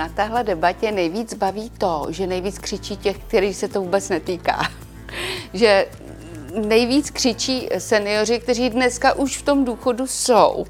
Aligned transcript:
na 0.00 0.08
téhle 0.08 0.44
debatě 0.44 0.92
nejvíc 0.92 1.34
baví 1.34 1.70
to, 1.78 2.06
že 2.08 2.26
nejvíc 2.26 2.58
křičí 2.58 2.96
těch, 2.96 3.18
kterých 3.18 3.56
se 3.56 3.68
to 3.68 3.80
vůbec 3.80 4.08
netýká. 4.08 4.60
že 5.54 5.86
nejvíc 6.54 7.10
křičí 7.10 7.68
seniori, 7.78 8.40
kteří 8.40 8.70
dneska 8.70 9.12
už 9.12 9.38
v 9.38 9.42
tom 9.42 9.64
důchodu 9.64 10.06
jsou, 10.06 10.66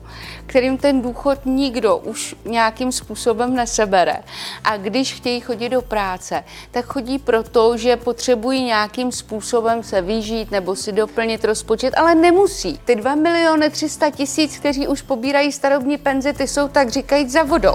kterým 0.46 0.78
ten 0.78 1.02
důchod 1.02 1.38
nikdo 1.44 1.96
už 1.96 2.34
nějakým 2.44 2.92
způsobem 2.92 3.54
nesebere. 3.54 4.16
A 4.64 4.76
když 4.76 5.14
chtějí 5.14 5.40
chodit 5.40 5.68
do 5.68 5.82
práce, 5.82 6.44
tak 6.70 6.84
chodí 6.84 7.18
proto, 7.18 7.76
že 7.76 7.96
potřebují 7.96 8.64
nějakým 8.64 9.12
způsobem 9.12 9.82
se 9.82 10.02
vyžít 10.02 10.50
nebo 10.50 10.76
si 10.76 10.92
doplnit 10.92 11.44
rozpočet, 11.44 11.94
ale 11.96 12.14
nemusí. 12.14 12.80
Ty 12.84 12.94
2 12.96 13.14
miliony 13.14 13.70
300 13.70 14.10
tisíc, 14.10 14.58
kteří 14.58 14.88
už 14.88 15.02
pobírají 15.02 15.52
starobní 15.52 15.98
penzi, 15.98 16.32
ty 16.32 16.48
jsou 16.48 16.68
tak 16.68 16.88
říkajíc 16.88 17.30
za 17.30 17.42
vodou. 17.42 17.74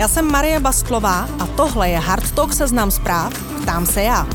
Já 0.00 0.08
jsem 0.08 0.32
Marie 0.32 0.60
Bastlová 0.60 1.28
a 1.38 1.46
tohle 1.46 1.88
je 1.88 1.98
Hard 1.98 2.30
Talk 2.30 2.52
seznam 2.52 2.90
zpráv. 2.90 3.32
Ptám 3.62 3.86
se 3.86 4.02
já. 4.02 4.26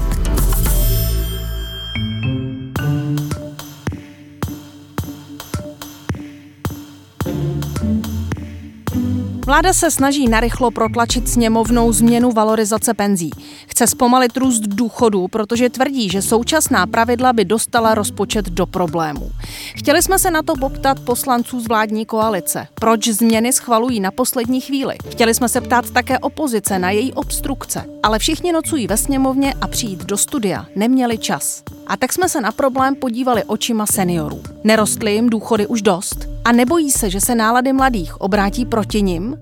Vláda 9.46 9.74
se 9.74 9.92
snaží 9.92 10.30
narychlo 10.30 10.72
protlačit 10.72 11.30
sněmovnou 11.30 11.94
změnu 11.94 12.32
valorizace 12.32 12.94
penzí. 12.94 13.32
Chce 13.68 13.88
zpomalit 13.88 14.38
růst 14.38 14.60
důchodů, 14.60 15.28
protože 15.28 15.70
tvrdí, 15.70 16.10
že 16.10 16.22
současná 16.22 16.88
pravidla 16.88 17.34
by 17.34 17.46
dostala 17.46 17.96
rozpočet 17.96 18.46
do 18.46 18.66
problémů. 18.66 19.32
Chtěli 19.76 20.02
jsme 20.02 20.20
se 20.20 20.32
na 20.32 20.44
to 20.44 20.54
poptat 20.56 21.00
poslanců 21.00 21.60
z 21.60 21.68
vládní 21.68 22.06
koalice. 22.06 22.68
Proč 22.74 23.08
změny 23.08 23.54
schvalují 23.54 24.00
na 24.00 24.12
poslední 24.12 24.62
chvíli? 24.62 24.96
Chtěli 25.10 25.34
jsme 25.34 25.50
se 25.50 25.62
ptát 25.62 25.90
také 25.90 26.20
opozice 26.20 26.80
na 26.80 26.92
její 26.92 27.14
obstrukce. 27.14 27.86
Ale 28.04 28.20
všichni 28.20 28.52
nocují 28.52 28.88
ve 28.88 28.98
sněmovně 28.98 29.54
a 29.62 29.68
přijít 29.68 30.06
do 30.06 30.18
studia 30.18 30.66
neměli 30.76 31.18
čas. 31.18 31.64
A 31.88 31.98
tak 31.98 32.14
jsme 32.14 32.30
se 32.30 32.42
na 32.42 32.52
problém 32.52 32.96
podívali 32.96 33.44
očima 33.44 33.86
seniorů. 33.86 34.42
Nerostly 34.64 35.14
jim 35.14 35.30
důchody 35.30 35.68
už 35.68 35.82
dost? 35.82 36.28
A 36.46 36.52
nebojí 36.52 36.92
se, 36.92 37.10
že 37.10 37.22
se 37.22 37.36
nálady 37.36 37.74
mladých 37.74 38.22
obrátí 38.22 38.66
proti 38.66 39.02
nim? 39.02 39.35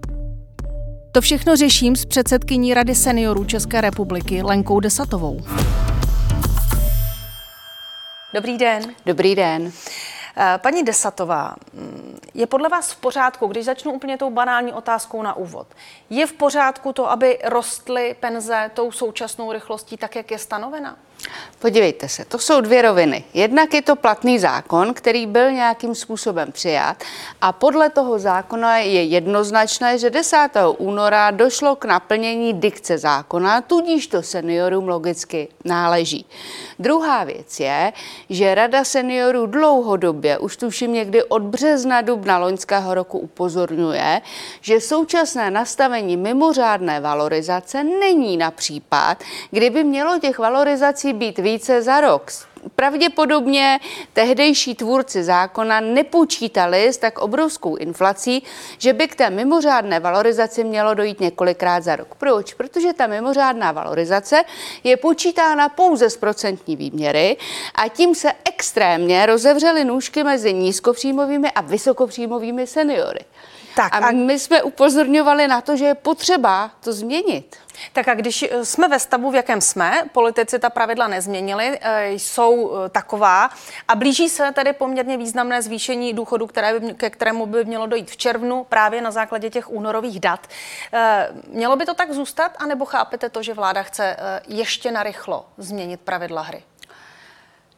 To 1.14 1.22
všechno 1.22 1.56
řeším 1.56 1.96
s 1.96 2.06
předsedkyní 2.06 2.74
Rady 2.74 2.96
seniorů 2.96 3.46
České 3.46 3.82
republiky 3.82 4.42
Lenkou 4.42 4.80
Desatovou. 4.80 5.42
Dobrý 8.34 8.58
den. 8.58 8.84
Dobrý 9.06 9.36
den. 9.36 9.72
Eh, 10.38 10.60
paní 10.62 10.84
Desatová, 10.84 11.56
mm, 11.74 12.20
je 12.34 12.48
podle 12.48 12.70
vás 12.70 12.92
v 12.92 12.96
pořádku, 12.96 13.48
když 13.48 13.66
začnu 13.66 13.92
úplně 13.92 14.18
tou 14.18 14.30
banální 14.30 14.74
otázkou 14.74 15.22
na 15.22 15.34
úvod, 15.34 15.68
je 16.10 16.28
v 16.28 16.34
pořádku 16.34 16.94
to, 16.94 17.12
aby 17.12 17.40
rostly 17.44 18.16
penze 18.20 18.72
tou 18.74 18.92
současnou 18.92 19.52
rychlostí 19.52 19.98
tak, 19.98 20.16
jak 20.16 20.32
je 20.32 20.40
stanovena? 20.40 20.98
Podívejte 21.60 22.10
se, 22.10 22.26
to 22.26 22.40
jsou 22.40 22.62
dvě 22.62 22.82
roviny. 22.82 23.24
Jednak 23.34 23.74
je 23.74 23.82
to 23.82 23.96
platný 23.96 24.40
zákon, 24.40 24.94
který 24.94 25.28
byl 25.28 25.52
nějakým 25.52 25.96
způsobem 25.96 26.52
přijat 26.52 27.04
a 27.42 27.52
podle 27.52 27.90
toho 27.90 28.20
zákona 28.20 28.78
je 28.78 29.04
jednoznačné, 29.04 29.98
že 29.98 30.10
10. 30.10 30.38
února 30.78 31.32
došlo 31.32 31.76
k 31.76 31.86
naplnění 31.86 32.54
dikce 32.54 32.98
zákona, 32.98 33.62
tudíž 33.62 34.08
to 34.08 34.22
seniorům 34.22 34.88
logicky 34.88 35.48
náleží. 35.66 36.26
Druhá 36.80 37.24
věc 37.24 37.60
je, 37.60 37.94
že 38.30 38.56
Rada 38.56 38.84
seniorů 38.84 39.46
dlouhodobě, 39.46 40.38
už 40.38 40.58
tuším 40.58 40.94
někdy 40.94 41.24
od 41.24 41.42
března, 41.42 42.02
dubna 42.02 42.38
loňského 42.38 42.94
roku 42.94 43.20
upozorňuje, 43.20 44.22
že 44.62 44.82
současné 44.82 45.52
nastavení 45.52 46.18
mimořádné 46.18 47.00
valorizace 47.00 47.84
není 47.84 48.38
na 48.38 48.52
případ, 48.52 49.24
kdyby 49.52 49.84
mělo 49.84 50.20
těch 50.20 50.40
valorizací 50.40 51.13
být 51.14 51.40
více 51.40 51.82
za 51.82 52.02
rok. 52.02 52.32
Pravděpodobně 52.76 53.80
tehdejší 54.14 54.76
tvůrci 54.76 55.24
zákona 55.24 55.80
nepočítali 55.80 56.88
s 56.88 56.98
tak 56.98 57.20
obrovskou 57.20 57.76
inflací, 57.76 58.44
že 58.78 58.94
by 58.94 59.08
k 59.08 59.16
té 59.16 59.30
mimořádné 59.30 60.00
valorizaci 60.00 60.64
mělo 60.64 60.94
dojít 60.94 61.20
několikrát 61.20 61.84
za 61.84 61.96
rok. 61.96 62.16
Proč? 62.16 62.54
Protože 62.54 62.94
ta 62.94 63.08
mimořádná 63.08 63.72
valorizace 63.72 64.44
je 64.84 64.98
počítána 64.98 65.70
pouze 65.70 66.10
z 66.10 66.18
procentní 66.18 66.76
výměry 66.76 67.38
a 67.76 67.88
tím 67.88 68.16
se 68.16 68.32
extrémně 68.46 69.26
rozevřely 69.26 69.86
nůžky 69.86 70.24
mezi 70.24 70.54
nízkopříjmovými 70.54 71.52
a 71.52 71.62
vysokopříjmovými 71.62 72.68
seniory. 72.68 73.20
Tak, 73.76 73.96
a, 73.96 73.98
a 73.98 74.12
my 74.12 74.40
jsme 74.40 74.64
upozorňovali 74.64 75.48
na 75.48 75.62
to, 75.62 75.78
že 75.78 75.86
je 75.86 75.96
potřeba 75.96 76.72
to 76.84 76.94
změnit. 76.94 77.58
Tak 77.94 78.08
a 78.08 78.14
když 78.14 78.44
eh, 78.44 78.66
jsme 78.66 78.88
ve 78.88 79.00
stavu, 79.00 79.32
v 79.32 79.36
jakém 79.36 79.62
jsme, 79.62 80.04
politici 80.12 80.60
ta 80.60 80.70
pravidla 80.70 81.08
nezměnili, 81.08 81.80
eh, 81.82 82.12
jsou 82.12 82.72
eh, 82.76 82.90
taková 82.90 83.50
a 83.88 83.96
blíží 83.96 84.30
se 84.30 84.52
tedy 84.52 84.74
poměrně 84.74 85.18
významné 85.18 85.62
zvýšení 85.62 86.14
důchodu, 86.14 86.48
které 86.48 86.80
by, 86.80 86.94
ke 86.94 87.10
kterému 87.10 87.46
by 87.46 87.66
mělo 87.66 87.86
dojít 87.86 88.12
v 88.12 88.18
červnu 88.18 88.64
právě 88.64 89.02
na 89.02 89.12
základě 89.12 89.50
těch 89.50 89.70
únorových 89.70 90.20
dat. 90.20 90.48
Mělo 91.48 91.76
by 91.76 91.86
to 91.86 91.94
tak 91.94 92.12
zůstat, 92.12 92.52
anebo 92.58 92.86
chápete 92.86 93.30
to, 93.30 93.44
že 93.44 93.54
vláda 93.54 93.84
chce 93.84 94.18
ještě 94.48 94.92
narychlo 94.92 95.46
změnit 95.58 96.02
pravidla 96.02 96.42
hry? 96.42 96.64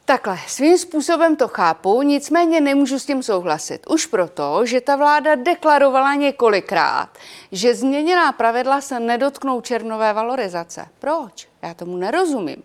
Takhle, 0.07 0.37
svým 0.47 0.77
způsobem 0.77 1.35
to 1.35 1.47
chápu, 1.47 2.01
nicméně 2.01 2.61
nemůžu 2.61 2.99
s 2.99 3.05
tím 3.05 3.23
souhlasit. 3.23 3.87
Už 3.89 4.05
proto, 4.05 4.65
že 4.65 4.81
ta 4.81 4.95
vláda 4.95 5.35
deklarovala 5.35 6.15
několikrát, 6.15 7.09
že 7.51 7.75
změněná 7.75 8.31
pravidla 8.31 8.81
se 8.81 8.99
nedotknou 8.99 9.61
černové 9.61 10.13
valorizace. 10.13 10.87
Proč? 10.99 11.47
Já 11.61 11.73
tomu 11.73 11.97
nerozumím. 11.97 12.63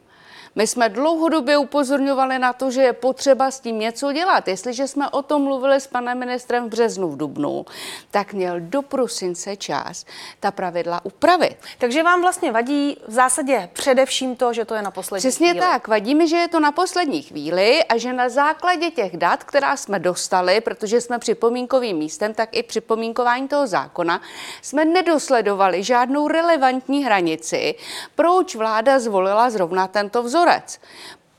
My 0.54 0.66
jsme 0.66 0.88
dlouhodobě 0.88 1.58
upozorňovali 1.58 2.38
na 2.38 2.52
to, 2.52 2.70
že 2.70 2.82
je 2.82 2.92
potřeba 2.92 3.50
s 3.50 3.60
tím 3.60 3.78
něco 3.78 4.12
dělat. 4.12 4.48
Jestliže 4.48 4.88
jsme 4.88 5.08
o 5.08 5.22
tom 5.22 5.42
mluvili 5.42 5.80
s 5.80 5.86
panem 5.86 6.18
ministrem 6.18 6.64
v 6.66 6.68
březnu 6.68 7.08
v 7.08 7.16
Dubnu, 7.16 7.66
tak 8.10 8.32
měl 8.32 8.60
do 8.60 8.82
prosince 8.82 9.56
čas 9.56 10.04
ta 10.40 10.50
pravidla 10.50 11.04
upravit. 11.04 11.56
Takže 11.78 12.02
vám 12.02 12.20
vlastně 12.20 12.52
vadí 12.52 12.96
v 13.08 13.12
zásadě 13.12 13.68
především 13.72 14.36
to, 14.36 14.52
že 14.52 14.64
to 14.64 14.74
je 14.74 14.82
na 14.82 14.90
poslední 14.90 15.28
Přesně 15.28 15.50
chvíli. 15.50 15.66
tak, 15.66 15.88
vadí 15.88 16.14
mi, 16.14 16.28
že 16.28 16.36
je 16.36 16.48
to 16.48 16.60
na 16.60 16.72
poslední 16.72 17.22
chvíli 17.22 17.84
a 17.84 17.96
že 17.96 18.12
na 18.12 18.28
základě 18.28 18.90
těch 18.90 19.16
dat, 19.16 19.44
která 19.44 19.76
jsme 19.76 19.98
dostali, 19.98 20.60
protože 20.60 21.00
jsme 21.00 21.18
připomínkovým 21.18 21.96
místem, 21.96 22.34
tak 22.34 22.56
i 22.56 22.62
připomínkování 22.62 23.48
toho 23.48 23.66
zákona, 23.66 24.20
jsme 24.62 24.84
nedosledovali 24.84 25.82
žádnou 25.82 26.28
relevantní 26.28 27.04
hranici, 27.04 27.74
proč 28.14 28.54
vláda 28.54 28.98
zvolila 28.98 29.50
zrovna 29.50 29.86
tento 29.86 30.22
vzor 30.22 30.39
vzorec. 30.40 30.80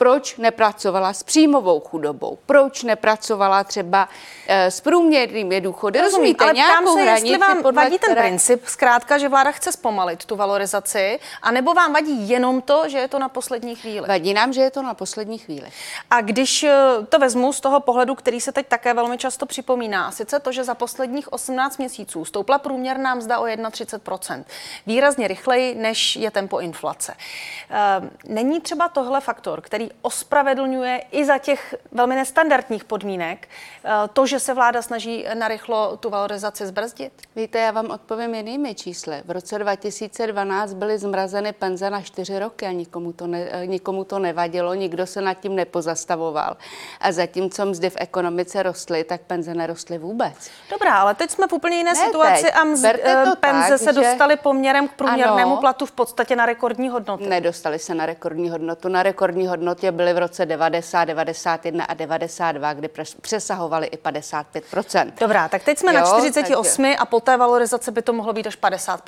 Proč 0.02 0.38
nepracovala 0.38 1.14
s 1.14 1.24
příjmovou 1.24 1.80
chudobou? 1.80 2.38
Proč 2.46 2.84
nepracovala 2.84 3.64
třeba 3.64 4.10
e, 4.48 4.72
s 4.72 4.82
průměrnými 4.82 5.62
důchody? 5.62 6.02
Rozumíte, 6.02 6.44
ale 6.44 6.54
nějakou 6.54 6.96
se, 6.96 7.02
hranici, 7.02 7.28
jestli 7.28 7.38
vám 7.38 7.76
vadí 7.76 7.98
které... 7.98 8.16
ten 8.16 8.24
princip, 8.24 8.66
zkrátka, 8.66 9.18
že 9.18 9.30
vláda 9.30 9.52
chce 9.52 9.72
zpomalit 9.72 10.26
tu 10.26 10.36
valorizaci, 10.36 11.20
anebo 11.42 11.74
vám 11.74 11.94
vadí 11.94 12.30
jenom 12.30 12.62
to, 12.62 12.90
že 12.90 12.98
je 12.98 13.08
to 13.08 13.20
na 13.20 13.30
poslední 13.30 13.76
chvíli? 13.76 14.08
Vadí 14.08 14.34
nám, 14.34 14.54
že 14.54 14.62
je 14.62 14.72
to 14.72 14.82
na 14.82 14.94
poslední 14.94 15.38
chvíli. 15.38 15.70
A 16.10 16.22
když 16.22 16.64
eh, 16.64 16.76
to 17.10 17.20
vezmu 17.20 17.54
z 17.54 17.62
toho 17.62 17.80
pohledu, 17.80 18.16
který 18.16 18.42
se 18.42 18.52
teď 18.52 18.68
také 18.68 18.94
velmi 18.94 19.18
často 19.18 19.46
připomíná, 19.46 20.12
sice 20.12 20.40
to, 20.40 20.52
že 20.52 20.64
za 20.64 20.76
posledních 20.76 21.34
18 21.34 21.78
měsíců 21.78 22.26
stoupla 22.26 22.58
průměrná 22.58 23.16
mzda 23.16 23.40
o 23.40 23.46
31%, 23.46 24.44
výrazně 24.88 25.28
rychleji, 25.28 25.76
než 25.76 26.16
je 26.16 26.32
tempo 26.32 26.60
inflace. 26.60 27.14
E, 27.14 28.10
není 28.26 28.62
třeba 28.62 28.90
tohle 28.90 29.22
faktor, 29.22 29.62
který 29.62 29.91
ospravedlňuje 30.02 31.04
i 31.12 31.26
za 31.26 31.38
těch 31.38 31.76
velmi 31.92 32.16
nestandardních 32.16 32.84
podmínek 32.84 33.48
eh, 33.84 33.90
to, 34.14 34.26
že 34.26 34.40
se 34.40 34.54
vláda 34.54 34.82
snaží 34.82 35.26
narychlo 35.34 35.98
tu 35.98 36.10
valorizaci 36.10 36.66
zbrzdit? 36.68 37.14
Víte, 37.36 37.60
já 37.60 37.72
vám 37.72 37.92
odpovím 37.92 38.36
jinými 38.36 38.76
čísly. 38.76 39.22
V 39.26 39.32
roce 39.32 39.60
2012 39.60 40.74
byly 40.74 40.98
zmrazeny 40.98 41.54
penze 41.54 41.90
na 41.90 42.02
čtyři 42.02 42.40
roky 42.40 42.66
a 42.66 42.72
nikomu 42.72 43.14
to, 43.14 43.28
ne, 43.28 43.48
eh, 43.52 43.68
nikomu 43.68 44.04
to 44.04 44.20
nevadilo, 44.20 44.74
nikdo 44.74 45.08
se 45.08 45.22
nad 45.22 45.34
tím 45.34 45.56
nepozastavoval. 45.56 46.58
A 47.00 47.12
zatímco 47.12 47.66
mzdy 47.66 47.90
v 47.90 47.96
ekonomice 48.00 48.64
rostly, 48.64 49.04
tak 49.04 49.22
penze 49.22 49.54
nerostly 49.54 49.98
vůbec. 49.98 50.50
Dobrá, 50.70 50.96
ale 50.96 51.16
teď 51.16 51.32
jsme 51.32 51.48
v 51.48 51.54
úplně 51.54 51.78
jiné 51.78 51.94
ne 51.94 52.06
situaci 52.06 52.44
teď. 52.44 52.56
a 52.56 52.64
mz, 52.64 52.84
eh, 52.84 53.24
penze 53.40 53.70
tak, 53.70 53.80
se 53.80 53.94
dostaly 53.94 54.36
poměrem 54.36 54.88
k 54.88 54.92
průměrnému 54.92 55.52
ano, 55.52 55.62
platu 55.62 55.86
v 55.86 55.92
podstatě 55.92 56.36
na 56.36 56.46
rekordní 56.46 56.90
hodnotu. 56.90 57.30
Nedostali 57.30 57.80
se 57.80 57.96
na 57.96 58.06
rekordní 58.06 58.50
hodnotu. 58.50 58.90
Na 58.90 59.04
rekordní 59.04 59.48
hodnotě 59.82 59.98
byly 59.98 60.14
v 60.14 60.18
roce 60.18 60.46
90, 60.46 61.06
91 61.06 61.86
a 61.86 61.94
92, 61.94 62.74
kdy 62.74 62.90
přesahovaly 63.22 63.88
i 63.88 63.98
55% 63.98 65.12
Dobrá, 65.20 65.50
tak 65.50 65.64
teď 65.64 65.78
jsme 65.78 65.94
jo, 65.94 66.00
na 66.00 66.06
48 66.06 66.84
takže... 66.84 66.98
a 66.98 67.06
po 67.06 67.20
té 67.20 67.38
valorizaci 67.38 67.92
by 67.92 68.02
to 68.02 68.14
mohlo 68.14 68.34
být 68.34 68.48
až 68.48 68.56
50 68.56 69.02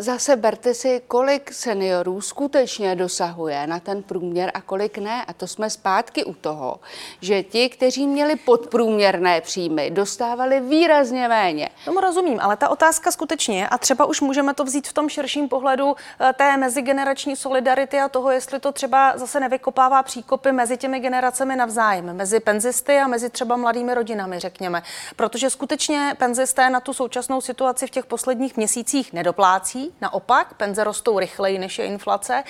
zase 0.00 0.36
berte 0.36 0.74
si, 0.74 1.02
kolik 1.08 1.52
seniorů 1.52 2.20
skutečně 2.20 2.96
dosahuje 2.96 3.66
na 3.66 3.80
ten 3.80 4.02
průměr 4.02 4.50
a 4.54 4.60
kolik 4.60 4.98
ne. 4.98 5.24
A 5.24 5.32
to 5.32 5.46
jsme 5.46 5.70
zpátky 5.70 6.24
u 6.24 6.34
toho, 6.34 6.80
že 7.20 7.42
ti, 7.42 7.68
kteří 7.68 8.06
měli 8.06 8.36
podprůměrné 8.36 9.40
příjmy, 9.40 9.90
dostávali 9.90 10.60
výrazně 10.60 11.28
méně. 11.28 11.68
Tomu 11.84 12.00
rozumím, 12.00 12.38
ale 12.40 12.56
ta 12.56 12.68
otázka 12.68 13.10
skutečně, 13.10 13.68
a 13.68 13.78
třeba 13.78 14.04
už 14.04 14.20
můžeme 14.20 14.54
to 14.54 14.64
vzít 14.64 14.88
v 14.88 14.92
tom 14.92 15.08
širším 15.08 15.48
pohledu 15.48 15.96
eh, 16.20 16.32
té 16.32 16.56
mezigenerační 16.56 17.36
solidarity 17.36 18.00
a 18.00 18.08
toho, 18.08 18.30
jestli 18.30 18.60
to 18.60 18.72
třeba 18.72 19.18
zase 19.18 19.40
nevykopává 19.40 20.02
příkopy 20.02 20.52
mezi 20.52 20.76
těmi 20.76 21.00
generacemi 21.00 21.56
navzájem, 21.56 22.16
mezi 22.16 22.40
penzisty 22.40 22.98
a 22.98 23.06
mezi 23.06 23.30
třeba 23.30 23.56
mladými 23.56 23.94
rodinami, 23.94 24.38
řekněme. 24.38 24.82
Protože 25.16 25.50
skutečně 25.50 26.14
penzisté 26.18 26.70
na 26.70 26.80
tu 26.80 26.92
současnou 26.92 27.40
situaci 27.40 27.86
v 27.86 27.90
těch 27.90 28.06
posledních 28.06 28.56
měsících 28.56 29.12
nedoplácí, 29.12 29.89
naopak, 30.00 30.54
penze 30.54 30.84
rostou 30.84 31.18
rychleji 31.18 31.58
než 31.58 31.78
je 31.78 31.84
inflace. 31.84 32.44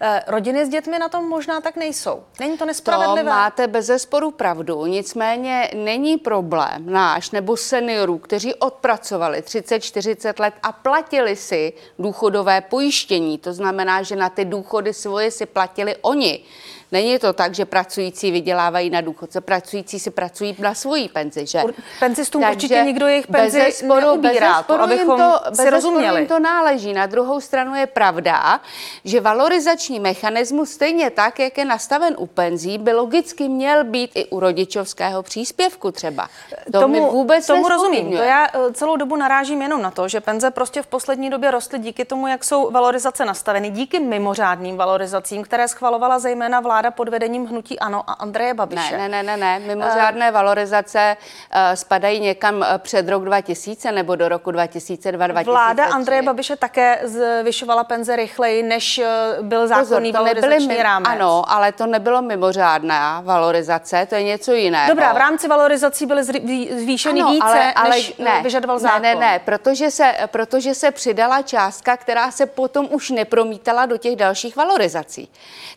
Eh, 0.00 0.22
rodiny 0.26 0.66
s 0.66 0.68
dětmi 0.68 0.98
na 0.98 1.08
tom 1.08 1.28
možná 1.28 1.60
tak 1.60 1.76
nejsou. 1.76 2.22
Není 2.40 2.58
to 2.58 2.66
nespravedlivé? 2.66 3.22
To 3.22 3.36
máte 3.36 3.66
bez 3.66 3.86
zesporu 3.86 4.30
pravdu, 4.30 4.86
nicméně 4.86 5.70
není 5.74 6.16
problém 6.16 6.92
náš 6.92 7.30
nebo 7.30 7.56
seniorů, 7.56 8.18
kteří 8.18 8.54
odpracovali 8.54 9.40
30-40 9.40 10.40
let 10.40 10.54
a 10.62 10.72
platili 10.72 11.36
si 11.36 11.72
důchodové 11.98 12.60
pojištění. 12.60 13.38
To 13.38 13.52
znamená, 13.52 14.02
že 14.02 14.16
na 14.16 14.28
ty 14.28 14.44
důchody 14.44 14.94
svoje 14.94 15.30
si 15.30 15.46
platili 15.46 15.96
oni. 16.02 16.44
Není 16.92 17.18
to 17.18 17.32
tak, 17.32 17.54
že 17.54 17.64
pracující 17.64 18.30
vydělávají 18.30 18.90
na 18.90 19.00
důchodce, 19.00 19.40
pracující 19.40 20.00
si 20.00 20.10
pracují 20.10 20.56
na 20.58 20.74
svoji 20.74 21.08
penzi, 21.08 21.46
že? 21.46 21.62
Penzistům 22.00 22.42
Takže 22.42 22.56
určitě 22.56 22.82
nikdo 22.84 23.06
jejich 23.06 23.26
penzi 23.26 23.72
sporu, 23.72 24.00
neubírá, 24.00 24.62
to, 24.62 24.80
abychom 24.80 25.18
to, 25.18 25.40
si 25.54 25.70
rozuměli. 25.70 26.20
Jim 26.20 26.28
to 26.28 26.38
náleží. 26.38 26.92
Na 26.92 27.06
druhou 27.06 27.40
stranu 27.40 27.74
je 27.74 27.86
pravda, 27.86 28.60
že 29.04 29.20
valorizační 29.20 30.00
mechanismus 30.00 30.70
stejně 30.70 31.10
tak, 31.10 31.38
jak 31.38 31.58
je 31.58 31.64
nastaven 31.64 32.14
u 32.18 32.26
penzí, 32.26 32.78
by 32.78 32.92
logicky 32.92 33.48
měl 33.48 33.84
být 33.84 34.10
i 34.14 34.26
u 34.26 34.40
rodičovského 34.40 35.22
příspěvku 35.22 35.92
třeba. 35.92 36.28
To 36.72 36.80
tomu, 36.80 37.10
vůbec 37.10 37.46
tomu 37.46 37.68
rozumím. 37.68 38.16
To 38.16 38.22
já 38.22 38.46
eh, 38.46 38.72
celou 38.72 38.96
dobu 38.96 39.16
narážím 39.16 39.62
jenom 39.62 39.82
na 39.82 39.90
to, 39.90 40.08
že 40.08 40.20
penze 40.20 40.50
prostě 40.50 40.82
v 40.82 40.86
poslední 40.86 41.30
době 41.30 41.50
rostly 41.50 41.78
díky 41.78 42.04
tomu, 42.04 42.26
jak 42.26 42.44
jsou 42.44 42.70
valorizace 42.70 43.24
nastaveny, 43.24 43.70
díky 43.70 44.00
mimořádným 44.00 44.76
valorizacím, 44.76 45.42
které 45.42 45.68
schvalovala 45.68 46.18
zejména 46.18 46.60
vláda 46.60 46.75
vláda 46.76 46.90
pod 46.90 47.08
vedením 47.08 47.46
hnutí 47.46 47.78
Ano 47.78 48.02
a 48.06 48.12
Andreje 48.12 48.54
Babiše. 48.54 48.98
Ne, 48.98 49.08
ne, 49.08 49.22
ne, 49.22 49.36
ne. 49.36 49.58
Mimořádné 49.58 50.28
uh, 50.28 50.34
valorizace 50.34 51.16
uh, 51.16 51.58
spadají 51.74 52.20
někam 52.20 52.62
eh, 52.62 52.78
před 52.78 53.08
rok 53.08 53.24
2000 53.24 53.92
nebo 53.92 54.16
do 54.16 54.28
roku 54.28 54.50
2002 54.50 55.26
2003. 55.26 55.50
Vláda 55.50 55.84
Andreje 55.84 56.22
Babiše 56.22 56.56
také 56.56 57.00
zvyšovala 57.04 57.84
penze 57.84 58.16
rychleji, 58.16 58.62
než 58.62 59.00
byl 59.42 59.68
zákonný 59.68 60.12
Pozor, 60.12 60.22
valorizační 60.22 60.68
nebyly, 60.68 60.82
rámec. 60.82 61.08
Ano, 61.08 61.44
ale 61.48 61.72
to 61.72 61.86
nebylo 61.86 62.22
mimořádná 62.22 63.20
valorizace, 63.20 64.06
to 64.08 64.14
je 64.14 64.22
něco 64.22 64.52
jiného. 64.52 64.88
Dobrá, 64.88 65.12
v 65.12 65.16
rámci 65.16 65.48
valorizací 65.48 66.06
byly 66.06 66.24
zvýšeny 66.24 67.20
ano, 67.20 67.30
více, 67.30 67.44
ale, 67.44 67.72
ale 67.72 67.90
než 67.90 68.16
ne, 68.18 68.40
vyžadoval 68.42 68.78
zákon. 68.78 69.02
Ne, 69.02 69.14
ne, 69.14 69.20
ne, 69.20 69.40
protože 69.44 69.90
se, 69.90 70.14
protože 70.26 70.74
se 70.74 70.90
přidala 70.90 71.42
částka, 71.42 71.96
která 71.96 72.30
se 72.30 72.46
potom 72.46 72.88
už 72.90 73.10
nepromítala 73.10 73.86
do 73.86 73.96
těch 73.96 74.16
dalších 74.16 74.56
valorizací. 74.56 75.28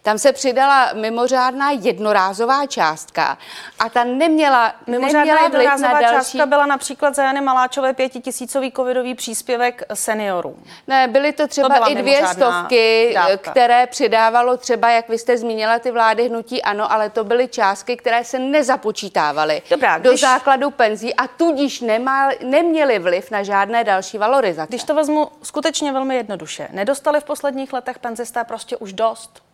Tam 0.02 0.18
se 0.18 0.32
přidala 0.32 0.89
mimořádná 0.94 1.72
jednorázová 1.72 2.66
částka 2.66 3.38
a 3.80 3.90
ta 3.90 4.04
neměla, 4.04 4.74
mimořádná 4.88 5.20
neměla 5.20 5.44
jednorázová 5.44 5.94
na 5.94 6.02
další... 6.02 6.16
částka 6.16 6.46
byla 6.46 6.66
například 6.66 7.16
za 7.16 7.24
Jany 7.24 7.42
Maláčové 7.42 7.94
pětitisícový 7.94 8.72
covidový 8.72 9.16
příspěvek 9.16 9.84
seniorům. 9.94 10.64
Ne, 10.88 11.08
byly 11.08 11.32
to 11.34 11.48
třeba 11.48 11.80
to 11.80 11.92
i 11.92 11.96
dvě 11.96 12.28
stovky, 12.28 13.12
dávka. 13.16 13.52
které 13.52 13.88
přidávalo 13.88 14.58
třeba, 14.58 14.90
jak 14.90 15.10
vy 15.10 15.18
jste 15.18 15.38
zmínila, 15.38 15.80
ty 15.80 15.92
vlády 15.92 16.30
hnutí 16.30 16.62
ano, 16.62 16.92
ale 16.92 17.10
to 17.10 17.24
byly 17.24 17.48
částky, 17.48 17.98
které 17.98 18.24
se 18.24 18.40
nezapočítávaly 18.40 19.62
Dobrá, 19.70 19.98
do 19.98 20.10
když... 20.10 20.22
základu 20.22 20.72
penzí 20.72 21.16
a 21.16 21.28
tudíž 21.28 21.82
nemá, 21.82 22.30
neměly 22.44 23.00
vliv 23.00 23.32
na 23.32 23.44
žádné 23.44 23.84
další 23.84 24.18
valorizace. 24.18 24.68
Když 24.70 24.84
to 24.84 24.94
vezmu 24.94 25.28
skutečně 25.44 25.92
velmi 25.92 26.16
jednoduše, 26.16 26.68
nedostali 26.72 27.20
v 27.20 27.24
posledních 27.24 27.74
letech 27.74 28.00
penzisté 28.00 28.44
prostě 28.44 28.78
už 28.78 28.94
dost. 28.94 29.49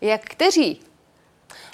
Jak 0.00 0.20
kteří? 0.24 0.80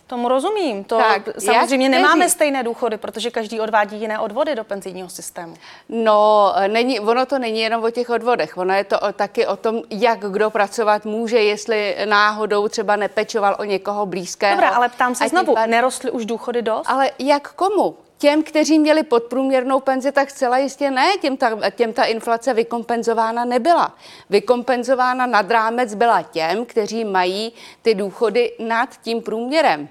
Tomu 0.07 0.29
rozumím. 0.29 0.85
To 0.85 0.99
tak, 0.99 1.29
samozřejmě 1.39 1.89
nemáme 1.89 2.29
stejné 2.29 2.63
důchody, 2.63 2.97
protože 2.97 3.31
každý 3.31 3.61
odvádí 3.61 3.97
jiné 4.01 4.19
odvody 4.19 4.55
do 4.55 4.65
penzijního 4.65 5.09
systému. 5.09 5.55
No, 5.89 6.53
není, 6.67 7.01
ono 7.01 7.27
to 7.27 7.39
není 7.39 7.61
jenom 7.61 7.85
o 7.85 7.91
těch 7.91 8.11
odvodech. 8.11 8.57
Ono 8.57 8.75
je 8.75 8.85
to 8.85 9.01
o, 9.01 9.13
taky 9.13 9.47
o 9.47 9.57
tom, 9.57 9.83
jak 9.91 10.19
kdo 10.19 10.51
pracovat 10.51 11.05
může, 11.05 11.39
jestli 11.39 11.97
náhodou 12.05 12.69
třeba 12.69 12.97
nepečoval 12.97 13.57
o 13.59 13.65
někoho 13.65 14.07
blízkého. 14.07 14.55
Dobrá, 14.55 14.69
ale 14.69 14.89
ptám 14.89 15.15
se 15.15 15.29
znovu, 15.29 15.55
pár... 15.55 15.69
nerostly 15.69 16.11
už 16.11 16.27
důchody 16.27 16.63
dost? 16.63 16.87
Ale 16.87 17.11
jak 17.19 17.53
komu? 17.53 17.97
Těm, 18.19 18.43
kteří 18.43 18.79
měli 18.79 19.03
podprůměrnou 19.03 19.81
penzi, 19.81 20.13
tak 20.13 20.31
zcela 20.31 20.59
jistě 20.59 20.91
ne, 20.91 21.13
těm 21.21 21.37
ta, 21.37 21.71
těm 21.71 21.93
ta 21.93 22.05
inflace 22.05 22.55
vykompenzována 22.55 23.45
nebyla. 23.45 23.97
Vykompenzována 24.31 25.27
nad 25.27 25.51
rámec 25.51 25.95
byla 25.95 26.23
těm, 26.23 26.67
kteří 26.67 27.05
mají 27.05 27.53
ty 27.83 27.95
důchody 27.95 28.53
nad 28.59 29.01
tím 29.03 29.23
průměrem. 29.23 29.89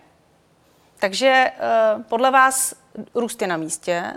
Takže 1.00 1.28
eh, 1.28 1.54
podle 2.10 2.32
vás 2.32 2.76
růst 3.16 3.42
je 3.42 3.48
na 3.48 3.58
místě, 3.58 4.14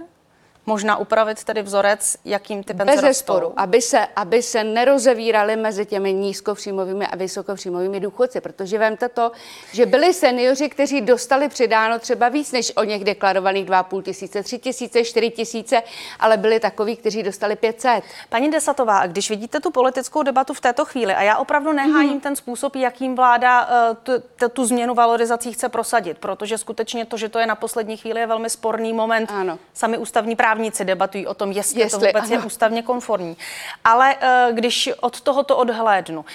možná 0.69 0.97
upravit 0.97 1.45
tedy 1.45 1.63
vzorec, 1.63 2.17
jakým 2.25 2.63
ty 2.63 2.75
penze 2.75 3.03
Bez 3.03 3.19
sporu, 3.19 3.53
aby 3.57 3.83
se, 3.83 4.07
aby 4.17 4.43
se 4.43 4.65
nerozevíraly 4.65 5.57
mezi 5.57 5.87
těmi 5.87 6.13
nízkopříjmovými 6.13 7.07
a 7.07 7.17
vysokopříjmovými 7.17 8.01
důchodci, 8.01 8.41
protože 8.41 8.79
vemte 8.79 9.09
to, 9.09 9.33
že 9.73 9.87
byli 9.87 10.15
seniori, 10.15 10.69
kteří 10.69 11.01
dostali 11.01 11.49
přidáno 11.49 11.99
třeba 11.99 12.29
víc 12.29 12.53
než 12.53 12.73
o 12.77 12.85
něch 12.85 13.05
deklarovaných 13.05 13.67
2,5 13.67 14.03
tisíce, 14.03 14.43
3 14.43 14.59
tisíce, 14.59 15.05
4 15.05 15.31
tisíce, 15.31 15.83
ale 16.21 16.37
byli 16.37 16.61
takoví, 16.61 16.97
kteří 16.97 17.23
dostali 17.23 17.57
500. 17.57 18.05
Paní 18.29 18.51
Desatová, 18.51 19.07
když 19.07 19.31
vidíte 19.31 19.61
tu 19.61 19.71
politickou 19.71 20.23
debatu 20.23 20.55
v 20.55 20.61
této 20.61 20.85
chvíli, 20.85 21.15
a 21.15 21.23
já 21.23 21.37
opravdu 21.37 21.73
nehájím 21.73 22.11
hmm. 22.11 22.21
ten 22.21 22.37
způsob, 22.37 22.77
jakým 22.77 23.17
vláda 23.17 23.67
uh, 23.67 23.97
tu, 24.03 24.13
tu, 24.37 24.49
tu 24.49 24.65
změnu 24.65 24.95
valorizací 24.95 25.53
chce 25.53 25.69
prosadit, 25.69 26.19
protože 26.19 26.59
skutečně 26.59 27.05
to, 27.05 27.17
že 27.17 27.29
to 27.29 27.39
je 27.39 27.47
na 27.47 27.55
poslední 27.55 27.97
chvíli, 27.97 28.21
je 28.21 28.27
velmi 28.27 28.51
sporný 28.51 28.93
moment. 28.93 29.31
Ano. 29.33 29.59
Sami 29.75 29.99
ústavní 29.99 30.37
právě 30.37 30.58
právníci 30.59 30.85
debatují 30.85 31.27
o 31.27 31.35
tom, 31.35 31.53
jestli, 31.53 31.81
jestli 31.81 32.01
to 32.01 32.07
vůbec 32.07 32.25
ano. 32.25 32.33
je 32.33 32.39
ústavně 32.39 32.83
konformní. 32.83 33.37
Ale 33.85 34.17
uh, 34.17 34.55
když 34.57 34.91
od 35.01 35.21
tohoto 35.21 35.57
odhlédnu, 35.57 36.21
uh, 36.21 36.27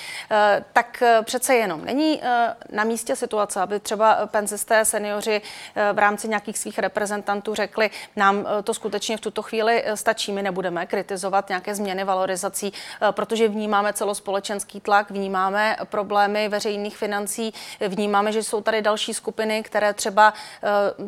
tak 0.74 1.04
uh, 1.04 1.25
přece 1.25 1.56
jenom 1.56 1.86
není 1.86 2.22
na 2.72 2.84
místě 2.84 3.16
situace, 3.16 3.62
aby 3.62 3.80
třeba 3.80 4.28
penzisté, 4.28 4.86
seniori 4.86 5.42
v 5.94 5.98
rámci 5.98 6.28
nějakých 6.28 6.58
svých 6.58 6.80
reprezentantů 6.80 7.56
řekli, 7.56 7.90
nám 8.16 8.46
to 8.64 8.74
skutečně 8.74 9.18
v 9.18 9.22
tuto 9.22 9.42
chvíli 9.42 9.84
stačí, 9.96 10.32
my 10.32 10.44
nebudeme 10.44 10.86
kritizovat 10.86 11.50
nějaké 11.50 11.75
změny 11.75 12.03
valorizací, 12.03 12.74
protože 13.12 13.48
vnímáme 13.48 13.94
celospolečenský 13.94 14.80
tlak, 14.80 15.12
vnímáme 15.12 15.77
problémy 15.86 16.50
veřejných 16.50 16.98
financí, 16.98 17.53
vnímáme, 17.88 18.32
že 18.32 18.44
jsou 18.44 18.62
tady 18.62 18.82
další 18.82 19.13
skupiny, 19.13 19.63
které 19.63 19.94
třeba 19.94 20.34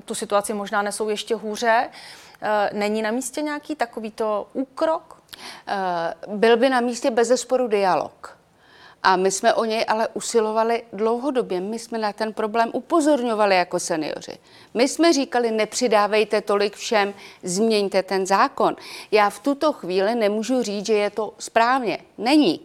tu 0.05 0.15
situaci 0.15 0.53
možná 0.53 0.81
nesou 0.81 1.09
ještě 1.09 1.35
hůře. 1.35 1.89
Eh, 2.41 2.69
není 2.73 3.01
na 3.01 3.11
místě 3.11 3.41
nějaký 3.41 3.75
takovýto 3.75 4.47
úkrok? 4.53 5.21
Eh, 5.67 6.13
byl 6.27 6.57
by 6.57 6.69
na 6.69 6.81
místě 6.81 7.11
bez 7.11 7.27
zesporu 7.27 7.67
dialog. 7.67 8.37
A 9.03 9.15
my 9.15 9.31
jsme 9.31 9.53
o 9.53 9.65
něj 9.65 9.85
ale 9.87 10.07
usilovali 10.13 10.83
dlouhodobě. 10.93 11.61
My 11.61 11.79
jsme 11.79 11.97
na 11.97 12.13
ten 12.13 12.33
problém 12.33 12.69
upozorňovali 12.73 13.55
jako 13.55 13.79
seniori. 13.79 14.37
My 14.73 14.87
jsme 14.87 15.13
říkali, 15.13 15.51
nepřidávejte 15.51 16.41
tolik 16.41 16.75
všem, 16.75 17.13
změňte 17.43 18.03
ten 18.03 18.25
zákon. 18.25 18.75
Já 19.11 19.29
v 19.29 19.39
tuto 19.39 19.73
chvíli 19.73 20.15
nemůžu 20.15 20.63
říct, 20.63 20.85
že 20.85 20.93
je 20.93 21.09
to 21.09 21.33
správně. 21.39 21.99
Není. 22.17 22.59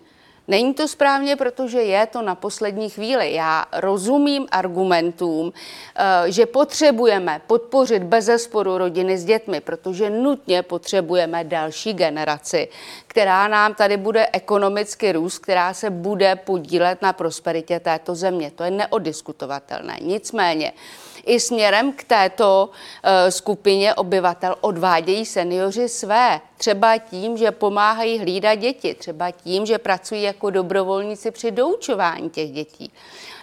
Není 0.50 0.75
to 0.75 0.88
správně, 0.88 1.37
protože 1.37 1.83
je 1.83 2.07
to 2.07 2.23
na 2.23 2.35
poslední 2.35 2.90
chvíli. 2.90 3.33
Já 3.35 3.64
rozumím 3.73 4.47
argumentům, 4.50 5.52
eh, 5.97 6.33
že 6.33 6.47
potřebujeme 6.47 7.40
podpořit 7.47 8.02
bez 8.02 8.25
zesporu 8.25 8.78
rodiny 8.78 9.19
s 9.19 9.25
dětmi, 9.25 9.61
protože 9.61 10.11
nutně 10.11 10.62
potřebujeme 10.62 11.45
další 11.45 11.92
generaci, 11.92 12.69
která 13.07 13.49
nám 13.49 13.75
tady 13.75 13.97
bude 13.97 14.26
ekonomicky 14.33 15.12
růst, 15.12 15.38
která 15.38 15.75
se 15.75 15.90
bude 15.90 16.37
podílet 16.37 17.02
na 17.02 17.12
prosperitě 17.12 17.80
této 17.80 18.14
země. 18.14 18.50
To 18.50 18.64
je 18.64 18.71
neodiskutovatelné. 18.71 19.97
Nicméně, 20.02 20.73
i 21.26 21.40
směrem 21.40 21.92
k 21.92 22.04
této 22.04 22.71
uh, 22.71 23.11
skupině 23.28 23.95
obyvatel 23.95 24.57
odvádějí 24.61 25.26
seniori 25.26 25.88
své. 25.88 26.40
Třeba 26.61 26.99
tím, 26.99 27.37
že 27.37 27.50
pomáhají 27.50 28.19
hlídat 28.19 28.55
děti, 28.55 28.95
třeba 28.95 29.31
tím, 29.31 29.67
že 29.67 29.79
pracují 29.79 30.23
jako 30.23 30.50
dobrovolníci 30.50 31.31
při 31.31 31.50
doučování 31.50 32.31
těch 32.31 32.50
dětí. 32.50 32.93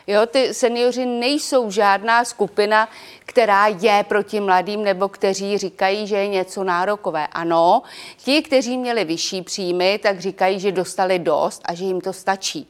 Jo, 0.08 0.26
ty 0.26 0.54
seniori 0.54 1.06
nejsou 1.06 1.72
žádná 1.72 2.26
skupina, 2.26 2.90
která 3.26 3.68
je 3.68 4.06
proti 4.08 4.40
mladým 4.40 4.84
nebo 4.84 5.10
kteří 5.10 5.58
říkají, 5.58 6.08
že 6.08 6.16
je 6.16 6.28
něco 6.28 6.64
nárokové. 6.64 7.28
Ano, 7.28 7.82
ti, 8.18 8.42
kteří 8.42 8.78
měli 8.78 9.06
vyšší 9.06 9.42
příjmy, 9.42 10.00
tak 10.04 10.20
říkají, 10.20 10.60
že 10.60 10.72
dostali 10.72 11.20
dost 11.20 11.62
a 11.66 11.74
že 11.74 11.84
jim 11.84 12.02
to 12.02 12.14
stačí 12.14 12.68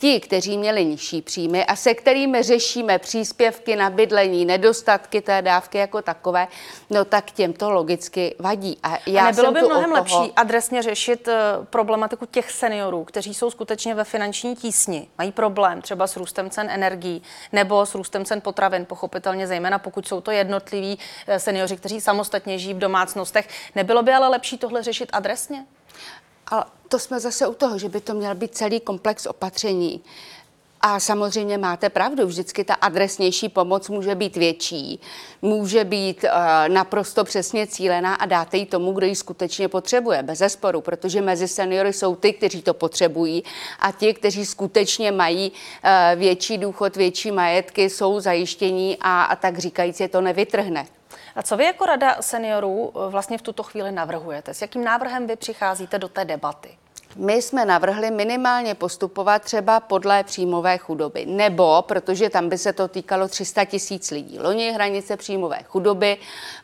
ti, 0.00 0.20
kteří 0.20 0.58
měli 0.58 0.84
nižší 0.84 1.22
příjmy 1.22 1.64
a 1.64 1.76
se 1.76 1.94
kterými 1.94 2.42
řešíme 2.42 2.98
příspěvky 2.98 3.76
na 3.76 3.90
bydlení, 3.90 4.44
nedostatky 4.44 5.20
té 5.20 5.42
dávky 5.42 5.78
jako 5.78 6.02
takové, 6.02 6.48
no 6.90 7.04
tak 7.04 7.30
těm 7.30 7.52
to 7.52 7.70
logicky 7.70 8.34
vadí. 8.38 8.78
A, 8.82 8.98
já 9.06 9.22
a 9.22 9.30
nebylo 9.30 9.52
by 9.52 9.62
mnohem 9.62 9.89
toho... 9.90 10.20
lepší 10.20 10.32
adresně 10.36 10.82
řešit 10.82 11.28
uh, 11.28 11.64
problematiku 11.64 12.26
těch 12.26 12.50
seniorů, 12.50 13.04
kteří 13.04 13.34
jsou 13.34 13.50
skutečně 13.50 13.94
ve 13.94 14.04
finanční 14.04 14.56
tísni, 14.56 15.08
mají 15.18 15.32
problém 15.32 15.82
třeba 15.82 16.06
s 16.06 16.16
růstem 16.16 16.50
cen 16.50 16.70
energií 16.70 17.22
nebo 17.52 17.86
s 17.86 17.94
růstem 17.94 18.24
cen 18.24 18.40
potravin, 18.40 18.86
pochopitelně 18.86 19.46
zejména 19.46 19.78
pokud 19.78 20.08
jsou 20.08 20.20
to 20.20 20.30
jednotliví 20.30 20.98
uh, 21.28 21.34
seniori, 21.34 21.76
kteří 21.76 22.00
samostatně 22.00 22.58
žijí 22.58 22.74
v 22.74 22.78
domácnostech. 22.78 23.48
Nebylo 23.74 24.02
by 24.02 24.12
ale 24.12 24.28
lepší 24.28 24.58
tohle 24.58 24.82
řešit 24.82 25.08
adresně? 25.12 25.64
Ale 26.46 26.64
to 26.88 26.98
jsme 26.98 27.20
zase 27.20 27.46
u 27.46 27.54
toho, 27.54 27.78
že 27.78 27.88
by 27.88 28.00
to 28.00 28.14
měl 28.14 28.34
být 28.34 28.54
celý 28.54 28.80
komplex 28.80 29.26
opatření. 29.26 30.02
A 30.82 31.00
samozřejmě 31.00 31.58
máte 31.58 31.88
pravdu, 31.88 32.26
vždycky 32.26 32.64
ta 32.64 32.74
adresnější 32.74 33.48
pomoc 33.48 33.88
může 33.88 34.14
být 34.14 34.36
větší, 34.36 35.00
může 35.42 35.84
být 35.84 36.24
uh, 36.24 36.30
naprosto 36.68 37.24
přesně 37.24 37.66
cílená 37.66 38.14
a 38.14 38.26
dáte 38.26 38.56
ji 38.56 38.66
tomu, 38.66 38.92
kdo 38.92 39.06
ji 39.06 39.16
skutečně 39.16 39.68
potřebuje, 39.68 40.22
bez 40.22 40.38
zesporu, 40.38 40.80
protože 40.80 41.20
mezi 41.20 41.48
seniory 41.48 41.92
jsou 41.92 42.16
ty, 42.16 42.32
kteří 42.32 42.62
to 42.62 42.74
potřebují 42.74 43.44
a 43.80 43.92
ti, 43.92 44.14
kteří 44.14 44.46
skutečně 44.46 45.12
mají 45.12 45.52
uh, 45.52 46.18
větší 46.18 46.58
důchod, 46.58 46.96
větší 46.96 47.30
majetky, 47.30 47.90
jsou 47.90 48.20
zajištění 48.20 48.96
a, 49.00 49.22
a 49.22 49.36
tak 49.36 49.58
říkajíc 49.58 50.00
je 50.00 50.08
to 50.08 50.20
nevytrhne. 50.20 50.86
A 51.36 51.42
co 51.42 51.56
vy 51.56 51.64
jako 51.64 51.86
Rada 51.86 52.16
seniorů 52.20 52.92
eh, 52.94 53.10
vlastně 53.10 53.38
v 53.38 53.42
tuto 53.42 53.62
chvíli 53.62 53.92
navrhujete? 53.92 54.54
S 54.54 54.62
jakým 54.62 54.84
návrhem 54.84 55.26
vy 55.26 55.36
přicházíte 55.36 55.98
do 55.98 56.08
té 56.08 56.24
debaty? 56.24 56.68
My 57.16 57.42
jsme 57.42 57.64
navrhli 57.64 58.10
minimálně 58.10 58.74
postupovat 58.74 59.42
třeba 59.42 59.80
podle 59.80 60.24
příjmové 60.24 60.78
chudoby, 60.78 61.26
nebo 61.26 61.82
protože 61.82 62.30
tam 62.30 62.48
by 62.48 62.58
se 62.58 62.72
to 62.72 62.88
týkalo 62.88 63.28
300 63.28 63.64
tisíc 63.64 64.10
lidí. 64.10 64.38
Loni 64.38 64.72
hranice 64.72 65.16
příjmové 65.16 65.58
chudoby 65.62 66.16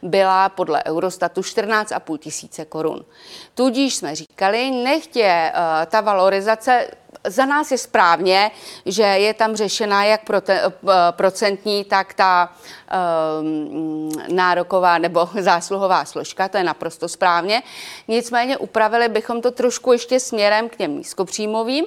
byla 0.02 0.48
podle 0.48 0.84
Eurostatu 0.84 1.40
14,5 1.40 2.18
tisíce 2.18 2.64
korun. 2.64 3.04
Tudíž 3.54 3.94
jsme 3.94 4.14
říkali, 4.14 4.70
nechtě 4.70 5.52
uh, 5.54 5.60
ta 5.86 6.00
valorizace 6.00 6.88
za 7.26 7.46
nás 7.46 7.70
je 7.70 7.78
správně, 7.78 8.50
že 8.86 9.02
je 9.02 9.34
tam 9.34 9.56
řešena 9.56 10.04
jak 10.04 10.20
eh, 10.30 10.62
procentní, 11.10 11.84
tak 11.84 12.14
ta 12.14 12.52
um, 13.40 14.10
nároková 14.28 14.98
nebo 14.98 15.28
zásluhová 15.40 16.04
složka, 16.04 16.48
to 16.48 16.56
je 16.56 16.64
naprosto 16.64 17.08
správně. 17.08 17.62
Nicméně 18.08 18.56
upravili 18.56 19.08
bychom 19.08 19.42
to 19.42 19.50
trošku 19.50 19.92
ještě 19.92 20.20
směrem 20.20 20.68
k 20.68 20.76
těm 20.76 20.98
nízkopříjmovým 20.98 21.84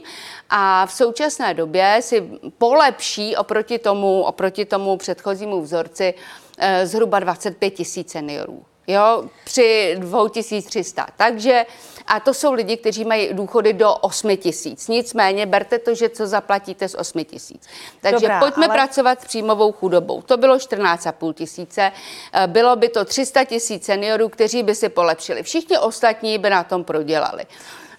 a 0.50 0.86
v 0.86 0.91
současné 0.91 1.53
době 1.53 1.98
si 2.01 2.39
polepší 2.58 3.36
oproti 3.36 3.79
tomu, 3.79 4.24
oproti 4.24 4.65
tomu 4.65 4.98
předchozímu 4.98 5.62
vzorci 5.62 6.13
eh, 6.58 6.88
zhruba 6.88 7.19
25 7.19 7.72
tisíc 7.72 8.12
seniorů 8.12 8.68
jo, 8.89 9.24
při 9.43 9.96
2300. 10.00 11.08
Takže, 11.17 11.65
a 12.08 12.19
to 12.19 12.34
jsou 12.34 12.53
lidi, 12.53 12.77
kteří 12.77 13.05
mají 13.05 13.34
důchody 13.34 13.74
do 13.74 13.96
8 13.96 14.38
tisíc. 14.38 14.88
Nicméně 14.88 15.46
berte 15.46 15.79
to, 15.79 15.96
že 15.96 16.10
co 16.10 16.27
zaplatíte 16.27 16.89
z 16.89 16.96
8 16.96 17.24
tisíc. 17.24 17.67
Takže 18.01 18.19
Dobrá, 18.19 18.39
pojďme 18.39 18.65
ale... 18.65 18.75
pracovat 18.75 19.22
s 19.22 19.25
příjmovou 19.25 19.72
chudobou. 19.72 20.22
To 20.22 20.38
bylo 20.38 20.55
14,5 20.55 21.34
tisíce. 21.34 21.91
Eh, 22.34 22.48
bylo 22.48 22.75
by 22.75 22.89
to 22.89 23.05
300 23.05 23.43
tisíc 23.43 23.86
seniorů, 23.86 24.29
kteří 24.29 24.63
by 24.63 24.75
si 24.75 24.89
polepšili. 24.89 25.43
Všichni 25.43 25.77
ostatní 25.77 26.38
by 26.38 26.50
na 26.50 26.63
tom 26.63 26.84
prodělali. 26.84 27.46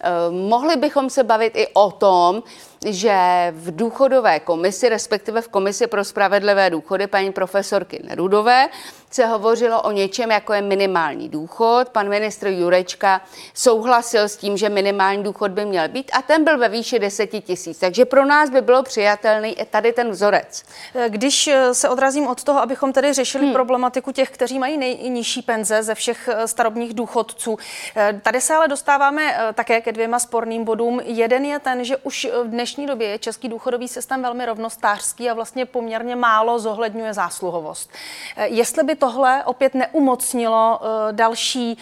Eh, 0.03 0.11
mohli 0.31 0.77
bychom 0.77 1.11
se 1.11 1.25
bavit 1.25 1.53
i 1.57 1.69
o 1.73 1.91
tom, 1.91 2.43
že 2.87 3.17
v 3.57 3.77
důchodové 3.77 4.41
komisi, 4.41 4.89
respektive 4.89 5.41
v 5.41 5.49
komisi 5.49 5.87
pro 5.87 6.05
spravedlivé 6.05 6.71
důchody 6.71 7.07
paní 7.07 7.33
profesorky 7.33 8.03
Nerudové, 8.09 8.69
se 9.11 9.27
hovořilo 9.27 9.83
o 9.83 9.91
něčem, 9.91 10.31
jako 10.31 10.53
je 10.53 10.63
minimální 10.63 11.29
důchod. 11.29 11.89
Pan 11.89 12.09
ministr 12.09 12.47
Jurečka 12.47 13.21
souhlasil 13.55 14.23
s 14.23 14.37
tím, 14.37 14.57
že 14.57 14.69
minimální 14.69 15.23
důchod 15.23 15.51
by 15.51 15.65
měl 15.65 15.89
být 15.89 16.11
a 16.15 16.23
ten 16.23 16.45
byl 16.45 16.59
ve 16.59 16.69
výši 16.69 16.99
10 16.99 17.27
tisíc. 17.27 17.79
Takže 17.79 18.05
pro 18.05 18.25
nás 18.25 18.51
by 18.51 18.61
bylo 18.61 18.83
přijatelný 18.83 19.61
i 19.61 19.65
tady 19.65 19.93
ten 19.93 20.11
vzorec. 20.11 20.63
Když 21.09 21.49
eh, 21.49 21.75
se 21.75 21.89
odrazím 21.89 22.27
od 22.27 22.45
toho, 22.45 22.61
abychom 22.61 22.93
tedy 22.93 23.13
řešili 23.13 23.45
hmm. 23.45 23.55
problematiku 23.55 24.13
těch, 24.13 24.31
kteří 24.31 24.59
mají 24.59 24.79
nejnižší 24.79 25.43
penze 25.43 25.83
ze 25.83 25.95
všech 25.95 26.29
eh, 26.29 26.49
starobních 26.49 26.95
důchodců, 26.95 27.59
eh, 27.97 28.21
tady 28.23 28.41
se 28.41 28.55
ale 28.55 28.69
dostáváme 28.69 29.53
také 29.55 29.81
ke 29.81 29.93
dvěma 29.93 30.19
sporným 30.19 30.65
bodům. 30.65 31.01
Jeden 31.05 31.45
je 31.45 31.59
ten, 31.59 31.85
že 31.85 31.97
už 31.97 32.29
v 32.45 32.49
dnešní 32.49 32.87
době 32.87 33.09
je 33.09 33.19
český 33.19 33.49
důchodový 33.49 33.89
systém 33.89 34.23
velmi 34.23 34.47
rovnostářský 34.47 35.31
a 35.31 35.35
vlastně 35.35 35.67
poměrně 35.67 36.17
málo 36.17 36.59
zohledňuje 36.59 37.15
zásluhovost. 37.15 37.91
Jestli 38.37 38.85
by 38.85 38.95
tohle 39.01 39.45
opět 39.45 39.75
neumocnilo 39.75 40.79
uh, 40.81 40.87
další 41.13 41.79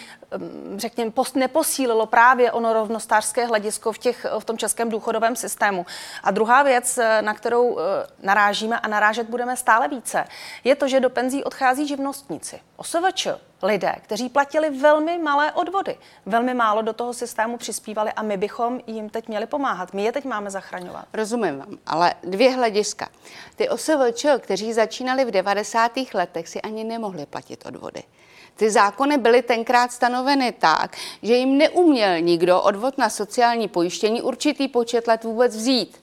řekněme, 0.75 1.11
post, 1.11 1.35
neposílilo 1.35 2.05
právě 2.05 2.51
ono 2.51 2.73
rovnostářské 2.73 3.45
hledisko 3.45 3.91
v, 3.91 3.97
těch, 3.97 4.25
v 4.39 4.45
tom 4.45 4.57
českém 4.57 4.89
důchodovém 4.89 5.35
systému. 5.35 5.85
A 6.23 6.31
druhá 6.31 6.63
věc, 6.63 6.97
eh, 6.97 7.21
na 7.21 7.33
kterou 7.33 7.67
uh, 7.67 7.79
narážíme 8.23 8.79
a 8.79 8.87
narážet 8.87 9.29
budeme 9.29 9.57
stále 9.57 9.87
více, 9.87 10.25
je 10.63 10.75
to, 10.75 10.87
že 10.87 10.99
do 10.99 11.09
penzí 11.09 11.43
odchází 11.43 11.87
živnostníci. 11.87 12.59
OSVČ, 12.77 13.27
lidé, 13.63 13.95
kteří 14.01 14.29
platili 14.29 14.69
velmi 14.69 15.17
malé 15.17 15.51
odvody, 15.51 15.97
velmi 16.25 16.53
málo 16.53 16.81
do 16.81 16.93
toho 16.93 17.13
systému 17.13 17.57
přispívali 17.57 18.11
a 18.11 18.21
my 18.21 18.37
bychom 18.37 18.79
jim 18.87 19.09
teď 19.09 19.27
měli 19.27 19.45
pomáhat. 19.45 19.93
My 19.93 20.03
je 20.03 20.11
teď 20.11 20.25
máme 20.25 20.51
zachraňovat. 20.51 21.05
Rozumím 21.13 21.59
vám, 21.59 21.77
ale 21.85 22.13
dvě 22.23 22.51
hlediska. 22.51 23.09
Ty 23.55 23.69
OSVČ, 23.69 24.25
kteří 24.39 24.73
začínali 24.73 25.25
v 25.25 25.31
90. 25.31 25.91
letech, 26.13 26.47
si 26.47 26.61
ani 26.61 26.83
nemohli 26.83 27.25
platit 27.25 27.65
odvody. 27.65 28.03
Ty 28.59 28.69
zákony 28.69 29.17
byly 29.17 29.41
tenkrát 29.41 29.91
stanoveny 29.91 30.51
tak, 30.51 30.97
že 31.23 31.35
jim 31.35 31.57
neuměl 31.57 32.21
nikdo 32.21 32.61
odvod 32.61 32.97
na 32.97 33.09
sociální 33.09 33.67
pojištění 33.67 34.21
určitý 34.21 34.67
počet 34.67 35.07
let 35.07 35.23
vůbec 35.23 35.55
vzít. 35.55 35.97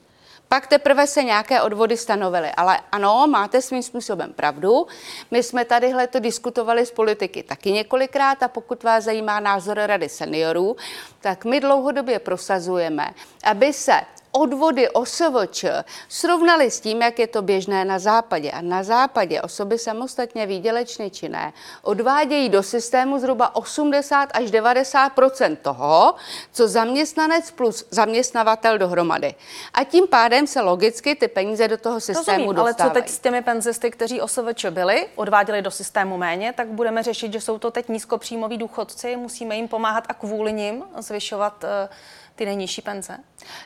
Pak 0.49 0.67
teprve 0.67 1.07
se 1.07 1.23
nějaké 1.23 1.61
odvody 1.61 1.97
stanovily. 1.97 2.51
Ale 2.57 2.79
ano, 2.91 3.27
máte 3.27 3.61
svým 3.61 3.83
způsobem 3.83 4.33
pravdu. 4.33 4.87
My 5.31 5.43
jsme 5.43 5.65
tadyhle 5.65 6.07
to 6.07 6.19
diskutovali 6.19 6.85
s 6.85 6.91
politiky 6.91 7.43
taky 7.43 7.71
několikrát 7.71 8.43
a 8.43 8.47
pokud 8.47 8.83
vás 8.83 9.03
zajímá 9.03 9.39
názor 9.39 9.77
Rady 9.77 10.09
seniorů, 10.09 10.75
tak 11.21 11.45
my 11.45 11.59
dlouhodobě 11.59 12.19
prosazujeme, 12.19 13.07
aby 13.43 13.73
se 13.73 14.01
odvody 14.37 14.89
OSVČ 14.89 15.65
srovnali 16.09 16.71
s 16.71 16.79
tím, 16.79 17.01
jak 17.01 17.19
je 17.19 17.27
to 17.27 17.41
běžné 17.41 17.85
na 17.85 17.99
západě. 17.99 18.51
A 18.51 18.61
na 18.61 18.83
západě 18.83 19.41
osoby 19.41 19.77
samostatně 19.77 20.45
výdělečně 20.45 21.09
činné 21.09 21.53
odvádějí 21.81 22.49
do 22.49 22.63
systému 22.63 23.19
zhruba 23.19 23.55
80 23.55 24.29
až 24.33 24.43
90% 24.43 25.57
toho, 25.61 26.15
co 26.51 26.67
zaměstnanec 26.67 27.51
plus 27.51 27.85
zaměstnavatel 27.91 28.77
dohromady. 28.77 29.35
A 29.73 29.83
tím 29.83 30.07
pádem 30.07 30.47
se 30.47 30.61
logicky 30.61 31.15
ty 31.15 31.27
peníze 31.27 31.67
do 31.67 31.77
toho 31.77 31.99
systému 31.99 32.37
Rozumím, 32.37 32.55
dostávají. 32.55 32.91
Ale 32.91 33.01
co 33.01 33.01
teď 33.01 33.09
s 33.09 33.19
těmi 33.19 33.41
penzisty, 33.41 33.91
kteří 33.91 34.21
OSVČ 34.21 34.65
byli, 34.69 35.07
odváděli 35.15 35.61
do 35.61 35.71
systému 35.71 36.17
méně, 36.17 36.53
tak 36.53 36.67
budeme 36.67 37.03
řešit, 37.03 37.33
že 37.33 37.41
jsou 37.41 37.59
to 37.59 37.71
teď 37.71 37.89
nízkopříjmoví 37.89 38.57
důchodci, 38.57 39.15
musíme 39.15 39.55
jim 39.55 39.67
pomáhat 39.67 40.03
a 40.09 40.13
kvůli 40.13 40.53
nim 40.53 40.83
zvyšovat 40.97 41.63
uh, 41.63 41.69
ty 42.37 42.45
nejnižší 42.45 42.81
penze? 42.81 43.17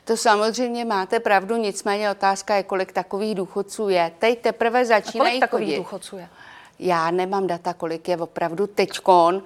To 0.05 0.17
samozřejmě 0.17 0.85
máte 0.85 1.19
pravdu, 1.19 1.55
nicméně 1.57 2.11
otázka 2.11 2.55
je, 2.55 2.63
kolik 2.63 2.91
takových 2.91 3.35
důchodců 3.35 3.89
je. 3.89 4.11
Teď 4.19 4.41
teprve 4.41 4.85
začínají 4.85 5.29
A 5.29 5.31
kolik 5.31 5.39
takových 5.39 5.67
chodit. 5.67 5.77
důchodců 5.77 6.17
je? 6.17 6.29
Já 6.83 7.11
nemám 7.11 7.47
data, 7.47 7.73
kolik 7.73 8.07
je 8.07 8.17
opravdu 8.17 8.67
teďkon 8.67 9.35
uh, 9.35 9.41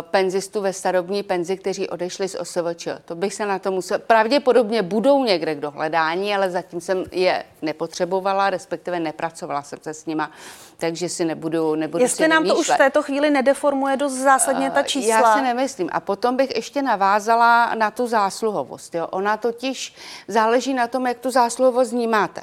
penzistů 0.00 0.60
ve 0.60 0.72
starobní 0.72 1.22
penzi, 1.22 1.56
kteří 1.56 1.88
odešli 1.88 2.28
z 2.28 2.34
OSVČ. 2.34 2.88
To 3.04 3.14
bych 3.14 3.34
se 3.34 3.46
na 3.46 3.58
to 3.58 3.70
musel... 3.70 3.98
Pravděpodobně 3.98 4.82
budou 4.82 5.24
někde 5.24 5.54
k 5.54 5.60
dohledání, 5.60 6.34
ale 6.34 6.50
zatím 6.50 6.80
jsem 6.80 7.04
je 7.12 7.44
nepotřebovala, 7.62 8.50
respektive 8.50 9.00
nepracovala 9.00 9.62
jsem 9.62 9.78
se 9.82 9.94
s 9.94 10.06
nima, 10.06 10.30
takže 10.76 11.08
si 11.08 11.24
nebudu, 11.24 11.74
nebudu 11.74 12.04
Jestli 12.04 12.24
si 12.24 12.28
nám 12.28 12.46
to 12.46 12.56
už 12.56 12.70
v 12.70 12.76
této 12.76 13.02
chvíli 13.02 13.30
nedeformuje 13.30 13.96
dost 13.96 14.12
zásadně 14.12 14.70
ta 14.70 14.82
čísla. 14.82 15.16
Já 15.16 15.36
si 15.36 15.42
nemyslím. 15.42 15.88
A 15.92 16.00
potom 16.00 16.36
bych 16.36 16.56
ještě 16.56 16.82
navázala 16.82 17.74
na 17.74 17.90
tu 17.90 18.06
zásluhovost. 18.06 18.94
Jo. 18.94 19.06
Ona 19.06 19.36
totiž 19.36 19.94
záleží 20.28 20.74
na 20.74 20.86
tom, 20.86 21.06
jak 21.06 21.18
tu 21.18 21.30
zásluhovost 21.30 21.92
vnímáte. 21.92 22.40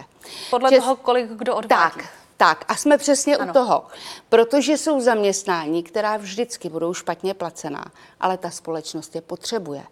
Podle 0.50 0.70
Čes... 0.70 0.80
toho, 0.80 0.96
kolik 0.96 1.28
kdo 1.28 1.56
odvádí. 1.56 1.96
Tak, 1.96 2.06
tak 2.40 2.66
a 2.68 2.76
jsme 2.76 2.98
přesně 2.98 3.38
ano. 3.38 3.50
u 3.50 3.54
toho, 3.54 3.86
protože 4.30 4.78
jsou 4.78 5.02
zaměstnání, 5.02 5.84
která 5.84 6.18
vždycky 6.18 6.70
budou 6.70 6.94
špatně 6.94 7.34
placená, 7.34 7.86
ale 8.20 8.38
ta 8.38 8.50
společnost 8.50 9.16
je 9.16 9.22
potřebuje. 9.22 9.84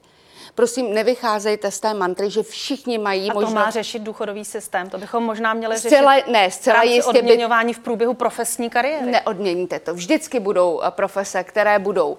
Prosím, 0.55 0.93
nevycházejte 0.93 1.71
z 1.71 1.79
té 1.79 1.93
mantry, 1.93 2.29
že 2.29 2.43
všichni 2.43 2.97
mají 2.97 3.29
A 3.29 3.33
možnost... 3.33 3.53
to 3.53 3.59
má 3.59 3.69
řešit 3.69 3.99
důchodový 3.99 4.45
systém. 4.45 4.89
To 4.89 4.97
bychom 4.97 5.23
možná 5.23 5.53
měli 5.53 5.77
Zcela, 5.77 6.15
řešit 6.15 6.31
ne, 6.31 6.51
zcela 6.51 6.83
jistě 6.83 7.13
by- 7.13 7.19
odměňování 7.19 7.73
v 7.73 7.79
průběhu 7.79 8.13
profesní 8.13 8.69
kariéry. 8.69 9.11
Neodměníte 9.11 9.79
to. 9.79 9.93
Vždycky 9.93 10.39
budou 10.39 10.81
eh, 10.83 10.91
profese, 10.91 11.43
které 11.43 11.79
budou 11.79 12.11
uh, 12.11 12.17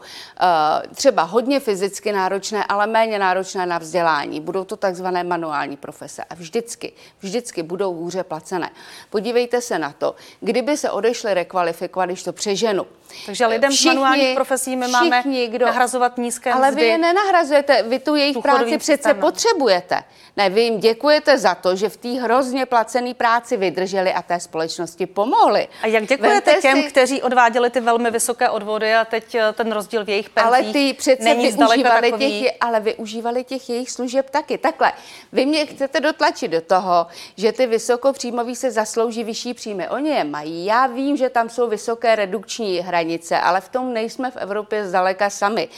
třeba 0.95 1.23
hodně 1.23 1.61
fyzicky 1.61 2.13
náročné, 2.13 2.65
ale 2.65 2.87
méně 2.87 3.19
náročné 3.19 3.67
na 3.67 3.79
vzdělání. 3.79 4.41
Budou 4.41 4.65
to 4.65 4.77
takzvané 4.77 5.25
manuální 5.25 5.77
profese 5.77 6.25
a 6.31 6.35
vždycky, 6.35 6.93
vždycky 7.21 7.63
budou 7.63 7.95
hůře 7.95 8.25
placené. 8.25 8.71
Podívejte 9.11 9.61
se 9.61 9.79
na 9.79 9.93
to, 9.99 10.15
kdyby 10.41 10.77
se 10.77 10.91
odešli 10.91 11.35
rekvalifikovat, 11.35 12.09
když 12.09 12.23
to 12.23 12.33
přeženu. 12.33 12.87
Takže 13.27 13.47
lidem 13.47 13.73
z 13.73 13.85
manuálních 13.85 14.35
profesí 14.35 14.77
my 14.77 14.89
máme 14.89 15.23
nahrazovat 15.59 16.19
nízké 16.19 16.53
Ale 16.53 16.71
mzdy. 16.71 16.83
vy 16.83 16.89
je 16.89 16.99
nenahrazujete, 16.99 17.83
vy 17.83 17.99
tu 17.99 18.15
jejich 18.19 18.39
práci 18.39 18.79
přece 18.79 18.93
systémem. 18.93 19.21
potřebujete. 19.21 20.03
Ne, 20.37 20.51
vy 20.51 20.61
jim 20.63 20.79
děkujete 20.81 21.39
za 21.39 21.55
to, 21.55 21.77
že 21.77 21.89
v 21.89 21.97
té 21.97 22.09
hrozně 22.09 22.67
placené 22.67 23.15
práci 23.15 23.57
vydrželi 23.57 24.13
a 24.13 24.23
té 24.23 24.41
společnosti 24.41 25.07
pomohli. 25.07 25.69
A 25.83 25.87
jak 25.87 26.07
děkujete 26.07 26.53
Vemte 26.53 26.63
těm, 26.63 26.83
si- 26.83 26.89
kteří 26.89 27.23
odváděli 27.23 27.71
ty 27.71 27.81
velmi 27.81 28.11
vysoké 28.11 28.51
odvody 28.51 28.95
a 28.95 29.05
teď 29.05 29.35
eh, 29.35 29.53
ten 29.53 29.73
rozdíl 29.73 30.05
v 30.05 30.09
jejich 30.09 30.31
penzích 30.31 30.47
Ale 30.55 30.73
ty 30.73 30.95
přece 30.95 31.23
není 31.23 31.43
využívali 31.53 32.11
takový. 32.11 32.41
těch, 32.43 32.53
ale 32.61 32.81
využívali 32.81 33.45
těch 33.45 33.69
jejich 33.71 33.91
služeb 33.91 34.31
taky. 34.31 34.59
Takhle, 34.59 34.93
vy 35.33 35.47
mě 35.47 35.67
chcete 35.67 36.01
dotlačit 36.01 36.49
do 36.49 36.61
toho, 36.61 37.07
že 37.37 37.53
ty 37.53 37.67
vysokopříjmoví 37.67 38.57
se 38.57 38.71
zaslouží 38.71 39.25
vyšší 39.25 39.55
příjmy. 39.55 39.89
Oni 39.89 40.11
je 40.11 40.25
mají. 40.25 40.65
Já 40.65 40.87
vím, 40.87 41.17
že 41.17 41.29
tam 41.31 41.49
jsou 41.49 41.69
vysoké 41.69 42.17
redukční 42.17 42.79
hranice, 42.79 43.39
ale 43.39 43.61
v 43.61 43.69
tom 43.69 43.93
nejsme 43.93 44.31
v 44.31 44.37
Evropě 44.37 44.87
zdaleka 44.87 45.31
sami. 45.31 45.69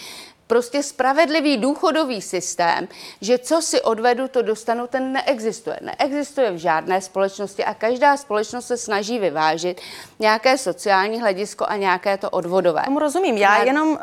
Prostě 0.51 0.83
spravedlivý 0.83 1.57
důchodový 1.57 2.23
systém, 2.23 2.89
že 3.21 3.39
co 3.39 3.63
si 3.63 3.83
odvedu, 3.83 4.29
to 4.29 4.43
dostanu, 4.43 4.87
ten 4.87 5.13
neexistuje. 5.13 5.79
Neexistuje 5.83 6.51
v 6.51 6.57
žádné 6.57 7.01
společnosti 7.01 7.65
a 7.65 7.75
každá 7.75 8.17
společnost 8.17 8.67
se 8.67 8.77
snaží 8.77 9.19
vyvážit 9.19 9.81
nějaké 10.19 10.59
sociální 10.59 11.21
hledisko 11.21 11.67
a 11.69 11.77
nějaké 11.77 12.17
to 12.17 12.31
odvodové. 12.31 12.83
Tomu 12.85 12.99
rozumím. 12.99 13.37
Já 13.37 13.63
jenom 13.63 13.89
uh, 13.89 13.99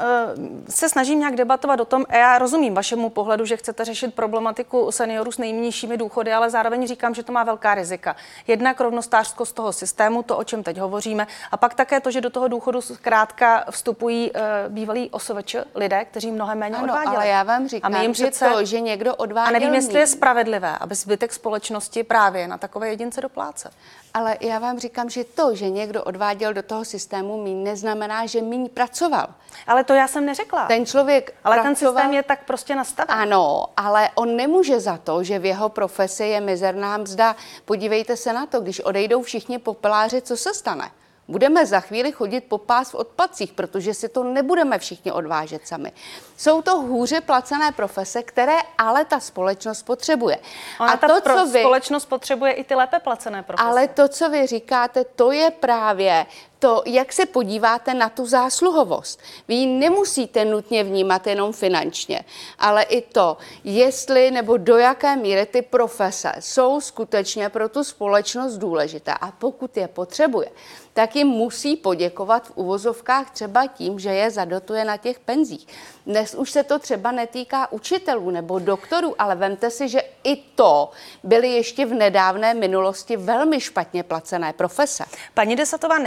se 0.69 0.89
snažím 0.89 1.19
nějak 1.19 1.35
debatovat 1.35 1.79
o 1.79 1.85
tom, 1.85 2.05
a 2.09 2.17
já 2.17 2.37
rozumím 2.37 2.73
vašemu 2.73 3.09
pohledu, 3.09 3.45
že 3.45 3.57
chcete 3.57 3.85
řešit 3.85 4.15
problematiku 4.15 4.91
seniorů 4.91 5.31
s 5.31 5.37
nejnižšími 5.37 5.97
důchody, 5.97 6.33
ale 6.33 6.49
zároveň 6.49 6.87
říkám, 6.87 7.15
že 7.15 7.23
to 7.23 7.31
má 7.31 7.43
velká 7.43 7.75
rizika. 7.75 8.15
Jednak 8.47 8.79
rovnostářskost 8.79 9.55
toho 9.55 9.73
systému, 9.73 10.23
to, 10.23 10.37
o 10.37 10.43
čem 10.43 10.63
teď 10.63 10.77
hovoříme, 10.77 11.27
a 11.51 11.57
pak 11.57 11.73
také 11.73 11.99
to, 11.99 12.11
že 12.11 12.21
do 12.21 12.29
toho 12.29 12.47
důchodu 12.47 12.81
zkrátka 12.81 13.65
vstupují 13.71 14.31
uh, 14.31 14.39
bývalí 14.67 15.09
osoveč 15.09 15.55
lidé, 15.75 16.05
kteří 16.05 16.36
mnohem 16.37 16.57
méně 16.59 16.75
Ano, 16.75 16.83
odváděli. 16.83 17.15
ale 17.15 17.27
já 17.27 17.43
vám 17.43 17.63
a 17.65 17.67
říkám, 17.67 17.91
my 17.91 18.01
jim 18.01 18.13
že 18.13 18.23
přece... 18.23 18.49
to, 18.49 18.65
že 18.65 18.79
někdo 18.81 19.15
odváděl 19.15 19.55
A 19.55 19.59
nevím, 19.59 19.73
jestli 19.73 19.99
je 19.99 20.07
spravedlivé, 20.07 20.77
aby 20.77 20.95
zbytek 20.95 21.33
společnosti 21.33 22.03
právě 22.03 22.47
na 22.47 22.57
takové 22.57 22.89
jedince 22.89 23.21
doplácel. 23.21 23.71
Ale 24.13 24.37
já 24.41 24.59
vám 24.59 24.79
říkám, 24.79 25.09
že 25.09 25.23
to, 25.23 25.55
že 25.55 25.69
někdo 25.69 26.03
odváděl 26.03 26.53
do 26.53 26.63
toho 26.63 26.85
systému 26.85 27.43
míň, 27.43 27.63
neznamená, 27.63 28.25
že 28.25 28.41
míň 28.41 28.69
pracoval. 28.69 29.27
Ale 29.67 29.83
to 29.83 29.93
já 29.93 30.07
jsem 30.07 30.25
neřekla. 30.25 30.67
Ten 30.67 30.85
člověk 30.85 31.33
ale 31.43 31.55
pracoval, 31.55 31.63
ten 31.63 31.75
systém 31.75 32.13
je 32.13 32.23
tak 32.23 32.43
prostě 32.45 32.75
nastaven. 32.75 33.17
Ano, 33.19 33.65
ale 33.77 34.09
on 34.15 34.35
nemůže 34.35 34.79
za 34.79 34.97
to, 34.97 35.23
že 35.23 35.39
v 35.39 35.45
jeho 35.45 35.69
profesi 35.69 36.23
je 36.23 36.41
mizerná 36.41 36.97
mzda. 36.97 37.35
Podívejte 37.65 38.17
se 38.17 38.33
na 38.33 38.45
to, 38.45 38.59
když 38.61 38.79
odejdou 38.79 39.21
všichni 39.21 39.59
popeláři, 39.59 40.21
co 40.21 40.37
se 40.37 40.53
stane? 40.53 40.91
Budeme 41.27 41.65
za 41.65 41.79
chvíli 41.79 42.11
chodit 42.11 42.41
po 42.41 42.57
pás 42.57 42.91
v 42.91 42.95
odpadcích, 42.95 43.53
protože 43.53 43.93
si 43.93 44.09
to 44.09 44.23
nebudeme 44.23 44.79
všichni 44.79 45.11
odvážet 45.11 45.67
sami. 45.67 45.91
Jsou 46.37 46.61
to 46.61 46.77
hůře 46.77 47.21
placené 47.21 47.71
profese, 47.71 48.23
které 48.23 48.57
ale 48.77 49.05
ta 49.05 49.19
společnost 49.19 49.83
potřebuje. 49.83 50.37
Ona 50.79 50.91
a 50.91 50.97
ta 50.97 51.07
to, 51.07 51.21
pro, 51.21 51.33
co 51.33 51.45
vy, 51.45 51.59
společnost 51.59 52.05
potřebuje 52.05 52.51
i 52.51 52.63
ty 52.63 52.75
lépe 52.75 52.99
placené 52.99 53.43
profese. 53.43 53.69
ale 53.69 53.87
to, 53.87 54.07
co 54.07 54.29
vy 54.29 54.47
říkáte, 54.47 55.03
to 55.03 55.31
je 55.31 55.51
právě 55.51 56.25
to, 56.59 56.83
jak 56.85 57.13
se 57.13 57.25
podíváte 57.25 57.93
na 57.93 58.09
tu 58.09 58.25
zásluhovost. 58.25 59.19
Vy 59.47 59.55
ji 59.55 59.67
nemusíte 59.67 60.45
nutně 60.45 60.83
vnímat 60.83 61.27
jenom 61.27 61.53
finančně, 61.53 62.21
ale 62.59 62.83
i 62.83 63.01
to, 63.01 63.37
jestli 63.63 64.31
nebo 64.31 64.57
do 64.57 64.77
jaké 64.77 65.15
míry 65.15 65.45
ty 65.45 65.61
profese 65.61 66.33
jsou 66.39 66.81
skutečně 66.81 67.49
pro 67.49 67.69
tu 67.69 67.83
společnost 67.83 68.57
důležité 68.57 69.13
a 69.13 69.31
pokud 69.31 69.77
je 69.77 69.87
potřebuje, 69.87 70.49
tak 70.93 71.15
jim 71.15 71.27
musí 71.27 71.75
poděkovat 71.75 72.47
v 72.47 72.51
uvozovkách 72.55 73.31
třeba 73.31 73.67
tím, 73.67 73.99
že 73.99 74.09
je 74.09 74.31
zadotuje 74.31 74.85
na 74.85 74.97
těch 74.97 75.19
penzích. 75.19 75.67
Dnes 76.05 76.35
už 76.35 76.51
se 76.51 76.63
to 76.63 76.79
třeba 76.79 77.11
netýká 77.11 77.71
učitelů 77.71 78.31
nebo 78.31 78.59
doktorů, 78.59 79.15
ale 79.19 79.35
vemte 79.35 79.69
si, 79.69 79.89
že 79.89 80.01
i 80.23 80.35
to 80.35 80.91
byly 81.23 81.49
ještě 81.49 81.85
v 81.85 81.93
nedávné 81.93 82.53
minulosti 82.53 83.17
velmi 83.17 83.61
špatně 83.61 84.03
placené 84.03 84.53
profese. 84.53 85.03
Paní 85.33 85.55
Desatová, 85.55 85.97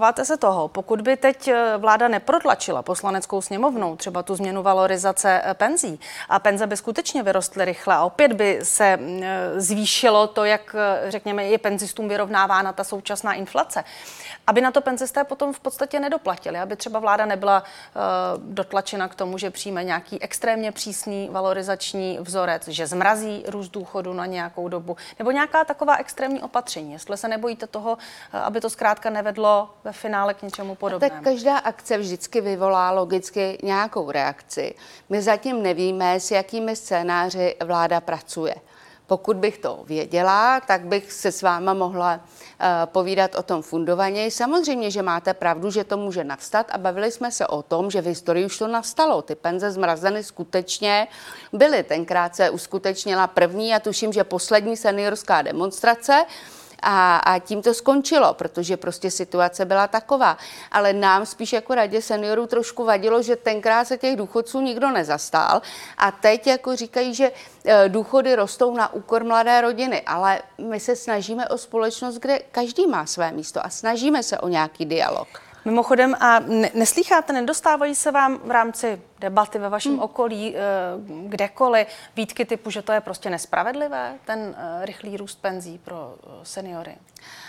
neobáváte 0.00 0.24
se 0.24 0.36
toho, 0.36 0.68
pokud 0.68 1.00
by 1.00 1.16
teď 1.16 1.48
eh, 1.48 1.76
vláda 1.76 2.08
neprotlačila 2.08 2.82
poslaneckou 2.82 3.40
sněmovnou 3.40 3.96
třeba 3.96 4.22
tu 4.22 4.34
změnu 4.34 4.62
valorizace 4.62 5.42
eh, 5.44 5.54
penzí 5.54 6.00
a 6.28 6.38
penze 6.38 6.66
by 6.66 6.76
skutečně 6.76 7.22
vyrostly 7.22 7.64
rychle 7.64 7.94
a 7.94 8.04
opět 8.04 8.32
by 8.32 8.60
se 8.62 8.96
mm, 8.96 9.20
eh, 9.22 9.60
zvýšilo 9.60 10.26
to, 10.26 10.44
jak 10.44 10.76
řekněme 11.08 11.44
je 11.44 11.58
penzistům 11.58 12.08
vyrovnávána 12.08 12.72
ta 12.72 12.84
současná 12.84 13.32
inflace, 13.32 13.84
aby 14.50 14.60
na 14.60 14.70
to 14.70 14.80
penzisté 14.80 15.24
potom 15.24 15.52
v 15.52 15.60
podstatě 15.60 16.00
nedoplatili, 16.00 16.58
aby 16.58 16.76
třeba 16.76 16.98
vláda 16.98 17.26
nebyla 17.26 17.62
uh, 17.62 18.42
dotlačena 18.54 19.08
k 19.08 19.14
tomu, 19.14 19.38
že 19.38 19.50
přijme 19.50 19.84
nějaký 19.84 20.22
extrémně 20.22 20.72
přísný 20.72 21.28
valorizační 21.32 22.18
vzorec, 22.20 22.68
že 22.68 22.86
zmrazí 22.86 23.44
růst 23.46 23.68
důchodu 23.68 24.12
na 24.12 24.26
nějakou 24.26 24.68
dobu, 24.68 24.96
nebo 25.18 25.30
nějaká 25.30 25.64
taková 25.64 25.96
extrémní 25.96 26.42
opatření. 26.42 26.92
Jestli 26.92 27.16
se 27.16 27.28
nebojíte 27.28 27.66
toho, 27.66 27.98
eh, 28.32 28.38
aby 28.38 28.60
to 28.60 28.70
zkrátka 28.70 29.10
nevedlo 29.10 29.70
ve 29.84 29.92
finále 29.92 30.34
k 30.34 30.42
něčemu 30.42 30.74
podobnému. 30.74 31.14
Tak 31.14 31.24
každá 31.24 31.58
akce 31.58 31.98
vždycky 31.98 32.40
vyvolá 32.40 32.90
logicky 32.90 33.58
nějakou 33.62 34.10
reakci. 34.10 34.74
My 35.08 35.22
zatím 35.22 35.62
nevíme, 35.62 36.20
s 36.20 36.30
jakými 36.30 36.76
scénáři 36.76 37.56
vláda 37.64 38.00
pracuje. 38.00 38.54
Pokud 39.10 39.36
bych 39.36 39.58
to 39.58 39.82
věděla, 39.86 40.60
tak 40.60 40.84
bych 40.84 41.12
se 41.12 41.32
s 41.32 41.42
váma 41.42 41.74
mohla 41.74 42.14
uh, 42.14 42.66
povídat 42.84 43.34
o 43.34 43.42
tom 43.42 43.62
fundovaně. 43.62 44.30
Samozřejmě, 44.30 44.90
že 44.90 45.02
máte 45.02 45.34
pravdu, 45.34 45.70
že 45.70 45.84
to 45.84 45.96
může 45.96 46.24
navstat 46.24 46.66
a 46.72 46.78
bavili 46.78 47.10
jsme 47.10 47.32
se 47.32 47.46
o 47.46 47.62
tom, 47.62 47.90
že 47.90 48.02
v 48.02 48.06
historii 48.06 48.46
už 48.46 48.58
to 48.58 48.68
nastalo. 48.68 49.22
Ty 49.22 49.34
penze 49.34 49.70
zmrazeny 49.70 50.24
skutečně 50.24 51.08
byly. 51.52 51.82
Tenkrát 51.82 52.36
se 52.36 52.50
uskutečnila 52.50 53.26
první 53.26 53.74
a 53.74 53.80
tuším, 53.80 54.12
že 54.12 54.24
poslední 54.24 54.76
seniorská 54.76 55.42
demonstrace. 55.42 56.24
A, 56.82 57.16
a 57.16 57.38
tím 57.38 57.62
to 57.62 57.74
skončilo, 57.74 58.34
protože 58.34 58.76
prostě 58.76 59.10
situace 59.10 59.64
byla 59.64 59.88
taková. 59.88 60.38
Ale 60.72 60.92
nám 60.92 61.26
spíš 61.26 61.52
jako 61.52 61.74
radě 61.74 62.02
seniorů 62.02 62.46
trošku 62.46 62.84
vadilo, 62.84 63.22
že 63.22 63.36
tenkrát 63.36 63.84
se 63.84 63.98
těch 63.98 64.16
důchodců 64.16 64.60
nikdo 64.60 64.90
nezastál 64.90 65.62
a 65.98 66.10
teď 66.10 66.46
jako 66.46 66.76
říkají, 66.76 67.14
že 67.14 67.32
e, 67.64 67.88
důchody 67.88 68.34
rostou 68.34 68.74
na 68.74 68.92
úkor 68.92 69.24
mladé 69.24 69.60
rodiny, 69.60 70.02
ale 70.06 70.42
my 70.58 70.80
se 70.80 70.96
snažíme 70.96 71.48
o 71.48 71.58
společnost, 71.58 72.18
kde 72.18 72.38
každý 72.38 72.86
má 72.86 73.06
své 73.06 73.32
místo 73.32 73.66
a 73.66 73.70
snažíme 73.70 74.22
se 74.22 74.38
o 74.38 74.48
nějaký 74.48 74.84
dialog. 74.84 75.49
Mimochodem, 75.64 76.16
a 76.20 76.38
ne- 76.38 76.70
neslýcháte, 76.74 77.32
nedostávají 77.32 77.94
se 77.94 78.10
vám 78.10 78.38
v 78.44 78.50
rámci 78.50 79.02
debaty 79.18 79.58
ve 79.58 79.68
vašem 79.68 79.92
hmm. 79.92 80.02
okolí, 80.02 80.56
eh, 80.56 80.60
kdekoliv, 81.28 81.86
výtky 82.16 82.44
typu, 82.44 82.70
že 82.70 82.82
to 82.82 82.92
je 82.92 83.00
prostě 83.00 83.30
nespravedlivé, 83.30 84.14
ten 84.24 84.56
eh, 84.58 84.86
rychlý 84.86 85.16
růst 85.16 85.42
penzí 85.42 85.78
pro 85.78 86.14
eh, 86.22 86.28
seniory? 86.42 86.96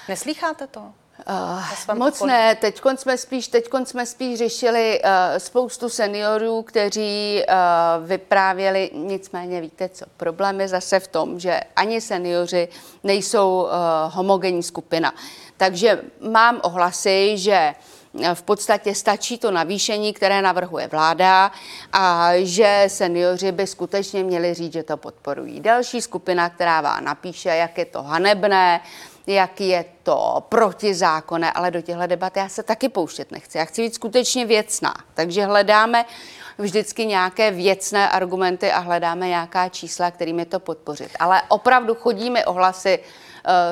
Neslýcháte 0.10 0.68
to? 0.68 0.94
Uh, 1.30 1.96
moc 1.96 2.16
okolí? 2.16 2.32
ne, 2.32 2.56
teď 2.56 2.82
jsme 2.96 3.18
spíš, 3.18 3.48
teďkon 3.48 3.86
jsme 3.86 4.06
spíš 4.06 4.38
řešili 4.38 5.02
uh, 5.04 5.10
spoustu 5.38 5.90
seniorů, 5.90 6.62
kteří 6.62 7.44
uh, 7.48 8.08
vyprávěli, 8.08 8.92
nicméně 8.94 9.62
víte 9.62 9.90
co, 9.90 10.06
problém 10.18 10.62
je 10.62 10.68
zase 10.68 11.00
v 11.00 11.08
tom, 11.08 11.40
že 11.40 11.60
ani 11.76 12.02
seniori 12.02 12.68
nejsou 13.04 13.62
uh, 13.62 13.70
homogenní 14.10 14.64
skupina. 14.64 15.14
Takže 15.58 16.02
mám 16.20 16.60
ohlasy, 16.64 17.38
že 17.38 17.74
v 18.34 18.42
podstatě 18.42 18.96
stačí 18.96 19.38
to 19.38 19.52
navýšení, 19.52 20.14
které 20.14 20.42
navrhuje 20.42 20.88
vláda 20.88 21.52
a 21.94 22.32
že 22.38 22.84
seniori 22.88 23.52
by 23.52 23.68
skutečně 23.68 24.24
měli 24.24 24.54
říct, 24.54 24.74
že 24.74 24.84
to 24.84 24.98
podporují. 24.98 25.60
Další 25.60 26.02
skupina, 26.02 26.50
která 26.50 26.82
vám 26.82 27.04
napíše, 27.04 27.50
jak 27.50 27.78
je 27.78 27.86
to 27.86 28.04
hanebné, 28.04 28.82
jak 29.28 29.62
je 29.62 29.86
to 30.04 30.44
protizákonné, 30.50 31.52
ale 31.52 31.72
do 31.72 31.82
těchto 31.82 32.08
debat 32.08 32.38
já 32.38 32.50
se 32.50 32.64
taky 32.64 32.90
pouštět 32.90 33.32
nechci. 33.32 33.58
Já 33.58 33.66
chci 33.66 33.82
být 33.82 33.96
skutečně 33.96 34.46
věcná, 34.46 34.94
takže 35.14 35.46
hledáme 35.46 36.06
vždycky 36.58 37.06
nějaké 37.06 37.52
věcné 37.52 38.10
argumenty 38.10 38.72
a 38.72 38.80
hledáme 38.80 39.28
nějaká 39.28 39.70
čísla, 39.70 40.12
kterými 40.12 40.46
to 40.46 40.60
podpořit. 40.60 41.12
Ale 41.20 41.42
opravdu 41.48 41.96
chodíme 41.96 42.46
ohlasy 42.46 43.00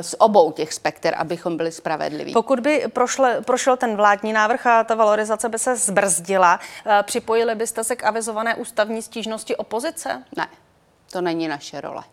z 0.02 0.16
obou 0.20 0.52
těch 0.52 0.74
spekter, 0.74 1.16
abychom 1.18 1.58
byli 1.58 1.72
spravedliví. 1.72 2.34
Pokud 2.34 2.60
by 2.60 2.86
prošle, 2.94 3.42
prošel 3.42 3.78
ten 3.78 3.96
vládní 3.96 4.34
návrh 4.34 4.68
a 4.68 4.84
ta 4.84 4.96
valorizace 4.96 5.50
by 5.50 5.60
se 5.60 5.76
zbrzdila, 5.76 6.60
eh, 6.86 7.04
připojili 7.04 7.56
byste 7.56 7.84
se 7.84 7.96
k 7.96 8.04
avizované 8.04 8.56
ústavní 8.56 9.02
stížnosti 9.02 9.56
opozice? 9.56 10.24
Ne. 10.38 10.48
To 11.12 11.22
není 11.22 11.48
naše 11.48 11.82
role. 11.82 12.04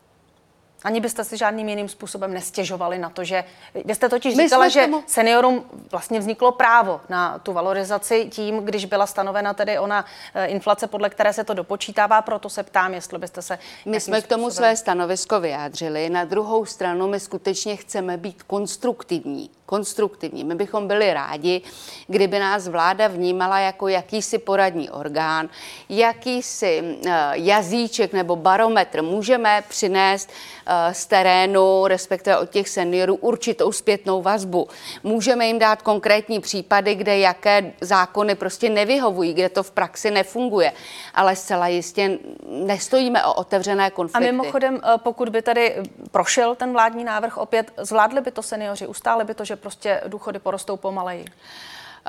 Ani 0.86 1.00
byste 1.00 1.24
si 1.24 1.36
žádným 1.36 1.68
jiným 1.68 1.88
způsobem 1.88 2.34
nestěžovali 2.34 2.98
na 2.98 3.10
to, 3.10 3.24
že 3.24 3.44
vy 3.84 3.94
jste 3.94 4.08
totiž 4.08 4.34
My 4.34 4.42
říkala, 4.42 4.68
že 4.68 4.80
tomu... 4.80 5.02
seniorům 5.06 5.64
vlastně 5.90 6.18
vzniklo 6.18 6.52
právo 6.52 7.00
na 7.08 7.38
tu 7.38 7.52
valorizaci 7.52 8.28
tím, 8.30 8.56
když 8.56 8.84
byla 8.84 9.06
stanovena 9.06 9.54
tedy 9.54 9.78
ona 9.78 10.04
eh, 10.34 10.46
inflace, 10.46 10.86
podle 10.86 11.10
které 11.10 11.32
se 11.32 11.44
to 11.44 11.54
dopočítává, 11.54 12.22
proto 12.22 12.48
se 12.48 12.62
ptám, 12.62 12.94
jestli 12.94 13.18
byste 13.18 13.42
se... 13.42 13.58
My 13.84 14.00
jsme 14.00 14.22
k 14.22 14.26
tomu 14.26 14.44
způsobem... 14.44 14.68
své 14.68 14.76
stanovisko 14.76 15.40
vyjádřili. 15.40 16.10
Na 16.10 16.24
druhou 16.24 16.64
stranu 16.64 17.08
my 17.08 17.20
skutečně 17.20 17.76
chceme 17.76 18.16
být 18.16 18.42
konstruktivní 18.42 19.50
konstruktivní. 19.66 20.44
My 20.44 20.54
bychom 20.54 20.88
byli 20.88 21.14
rádi, 21.14 21.62
kdyby 22.06 22.38
nás 22.38 22.68
vláda 22.68 23.06
vnímala 23.06 23.58
jako 23.58 23.88
jakýsi 23.88 24.38
poradní 24.38 24.90
orgán, 24.90 25.48
jakýsi 25.88 26.98
eh, 27.06 27.30
jazyček 27.32 28.12
nebo 28.12 28.36
barometr. 28.36 29.02
Můžeme 29.02 29.64
přinést 29.68 30.30
eh, 30.30 30.72
z 30.92 31.06
terénu, 31.06 31.86
respektive 31.86 32.38
od 32.38 32.50
těch 32.50 32.68
seniorů, 32.68 33.14
určitou 33.14 33.72
zpětnou 33.72 34.22
vazbu. 34.22 34.68
Můžeme 35.02 35.46
jim 35.46 35.58
dát 35.58 35.82
konkrétní 35.82 36.40
případy, 36.40 36.94
kde 36.94 37.18
jaké 37.18 37.72
zákony 37.80 38.34
prostě 38.34 38.70
nevyhovují, 38.70 39.34
kde 39.34 39.48
to 39.48 39.62
v 39.62 39.70
praxi 39.70 40.10
nefunguje. 40.10 40.72
Ale 41.14 41.36
zcela 41.36 41.68
jistě 41.68 42.18
nestojíme 42.48 43.24
o 43.24 43.34
otevřené 43.34 43.90
konflikty. 43.90 44.28
A 44.28 44.32
mimochodem, 44.32 44.80
eh, 44.84 44.98
pokud 44.98 45.28
by 45.28 45.42
tady 45.42 45.76
prošel 46.10 46.54
ten 46.54 46.72
vládní 46.72 47.04
návrh 47.04 47.36
opět, 47.36 47.72
zvládli 47.76 48.20
by 48.20 48.30
to 48.30 48.42
seniori, 48.42 48.86
ustáli 48.86 49.24
by 49.24 49.34
to, 49.34 49.44
že 49.44 49.56
prostě 49.56 50.00
důchody 50.06 50.38
porostou 50.38 50.76
pomaleji? 50.76 51.24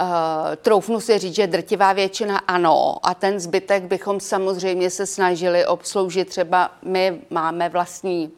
Uh, 0.02 0.56
troufnu 0.56 1.00
si 1.00 1.18
říct, 1.18 1.36
že 1.36 1.48
drtivá 1.48 1.94
většina 1.94 2.38
ano 2.38 2.96
a 3.04 3.14
ten 3.14 3.40
zbytek 3.40 3.84
bychom 3.84 4.20
samozřejmě 4.20 4.90
se 4.90 5.06
snažili 5.06 5.66
obsloužit. 5.66 6.30
Třeba 6.30 6.72
my 6.82 7.22
máme 7.30 7.70
vlastní 7.70 8.32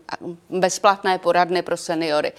bezplatné 0.50 1.18
poradny 1.18 1.62
pro 1.62 1.78
seniory, 1.78 2.32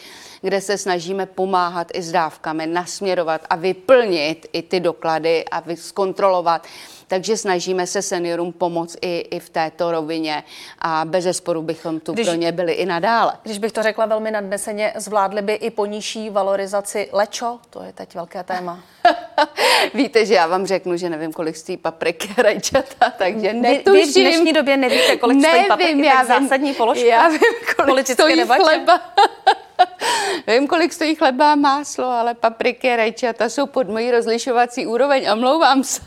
kde 0.43 0.61
se 0.61 0.79
snažíme 0.79 1.27
pomáhat 1.27 1.87
i 1.95 2.03
s 2.03 2.13
dávkami, 2.13 2.67
nasměrovat 2.67 3.41
a 3.51 3.57
vyplnit 3.57 4.47
i 4.53 4.63
ty 4.63 4.81
doklady 4.81 5.45
a 5.51 5.63
zkontrolovat 5.75 6.67
takže 7.11 7.37
snažíme 7.37 7.87
se 7.87 8.03
seniorům 8.03 8.53
pomoct 8.53 8.97
i, 9.03 9.19
i 9.19 9.41
v 9.41 9.51
této 9.51 9.93
rovině 9.93 10.45
a 10.79 11.05
bez 11.05 11.25
zesporu 11.25 11.63
bychom 11.63 12.01
tu 12.01 12.13
když, 12.13 12.27
pro 12.27 12.37
ně 12.37 12.53
byli 12.53 12.73
i 12.73 12.87
nadále. 12.87 13.33
Když 13.43 13.59
bych 13.59 13.73
to 13.73 13.83
řekla 13.83 14.07
velmi 14.07 14.31
nadneseně, 14.31 14.93
zvládli 14.97 15.43
by 15.43 15.55
i 15.55 15.71
po 15.71 15.87
nižší 15.87 16.31
valorizaci 16.31 17.09
lečo? 17.13 17.59
To 17.71 17.83
je 17.83 17.93
teď 17.93 18.15
velké 18.15 18.45
téma. 18.45 18.81
Víte, 19.95 20.27
že 20.27 20.35
já 20.35 20.47
vám 20.47 20.67
řeknu, 20.67 20.97
že 20.97 21.11
nevím, 21.11 21.33
kolik 21.33 21.57
stojí 21.57 21.79
papriky 21.79 22.29
rajčata, 22.43 23.13
takže 23.19 23.53
netuším. 23.53 23.93
Vy, 23.93 24.01
vy 24.01 24.11
v 24.11 24.15
dnešní 24.15 24.53
době 24.53 24.77
nevíte, 24.77 25.17
kolik 25.17 25.39
nevím, 25.39 25.51
stojí 25.51 25.69
papriky, 25.69 26.07
já 26.07 26.25
tak 26.25 26.39
vím, 26.39 26.49
zásadní 26.49 26.75
položka. 26.75 27.07
Já 27.07 27.29
vím, 27.29 27.41
kolik 27.77 28.07
stojí 28.07 28.37
debatě. 28.37 28.63
chleba. 28.63 29.01
Vím, 30.47 30.67
kolik 30.67 30.93
stojí 30.93 31.15
chleba 31.15 31.53
a 31.53 31.55
máslo, 31.55 32.05
ale 32.05 32.35
papriky 32.35 32.93
a 32.93 32.97
rajčata 32.97 33.49
jsou 33.49 33.67
pod 33.67 33.89
mojí 33.89 34.11
rozlišovací 34.11 34.87
úroveň. 34.87 35.31
Omlouvám 35.33 35.85
se. 35.85 36.03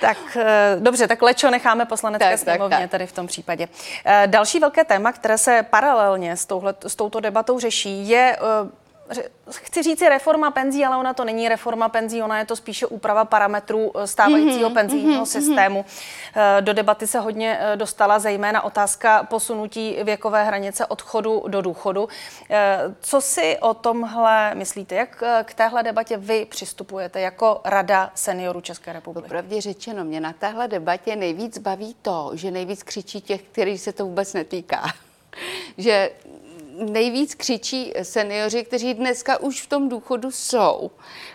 Tak 0.00 0.16
eh, 0.36 0.76
dobře, 0.78 1.08
tak 1.08 1.22
lečo 1.22 1.50
necháme 1.50 1.86
poslanecké 1.86 2.30
tak, 2.30 2.38
sněmovně 2.38 2.76
tak, 2.76 2.80
tak. 2.80 2.90
tady 2.90 3.06
v 3.06 3.12
tom 3.12 3.26
případě. 3.26 3.68
Eh, 4.04 4.22
další 4.26 4.58
velké 4.58 4.84
téma, 4.84 5.12
které 5.12 5.38
se 5.38 5.66
paralelně 5.70 6.36
s, 6.36 6.46
touhle, 6.46 6.74
s 6.86 6.96
touto 6.96 7.20
debatou 7.20 7.58
řeší, 7.58 8.08
je 8.08 8.36
eh, 8.36 8.68
chci 9.50 9.82
říct 9.82 10.02
reforma 10.02 10.50
penzí, 10.50 10.84
ale 10.84 10.96
ona 10.96 11.14
to 11.14 11.24
není 11.24 11.48
reforma 11.48 11.88
penzí, 11.88 12.22
ona 12.22 12.38
je 12.38 12.44
to 12.44 12.56
spíše 12.56 12.86
úprava 12.86 13.24
parametrů 13.24 13.92
eh, 13.98 14.06
stávajícího 14.06 14.70
mm-hmm, 14.70 14.74
penzijního 14.74 15.24
mm-hmm, 15.24 15.26
systému. 15.26 15.82
Mm-hmm. 15.82 16.60
Do 16.60 16.72
debaty 16.72 17.06
se 17.06 17.18
hodně 17.18 17.58
eh, 17.60 17.76
dostala 17.76 18.18
zejména 18.18 18.62
otázka 18.62 19.22
posunutí 19.22 19.96
věkové 20.02 20.44
hranice 20.44 20.86
odchodu 20.86 21.44
do 21.48 21.62
důchodu. 21.62 22.08
Co 23.00 23.20
si 23.20 23.58
o 23.60 23.74
tomhle 23.74 24.54
myslíte? 24.54 24.94
Jak 24.94 25.22
k 25.44 25.54
téhle 25.54 25.82
debatě 25.82 26.16
vy 26.16 26.46
přistupujete 26.50 27.20
jako 27.20 27.60
Rada 27.64 28.10
seniorů 28.14 28.60
České 28.60 28.92
republiky? 28.92 29.22
Popravdě 29.22 29.60
řečeno, 29.60 30.04
mě 30.04 30.20
na 30.20 30.32
téhle 30.32 30.68
debatě 30.68 31.16
nejvíc 31.16 31.58
baví 31.58 31.96
to, 32.02 32.30
že 32.34 32.50
nejvíc 32.50 32.82
křičí 32.82 33.20
těch, 33.20 33.42
který 33.42 33.78
se 33.78 33.92
to 33.92 34.04
vůbec 34.04 34.32
netýká 34.32 34.82
že 35.78 36.10
nejvíc 36.80 37.34
křičí 37.34 37.92
seniori, 38.02 38.64
kteří 38.64 38.94
dneska 38.94 39.40
už 39.40 39.62
v 39.62 39.66
tom 39.66 39.88
důchodu 39.88 40.30
jsou, 40.30 40.90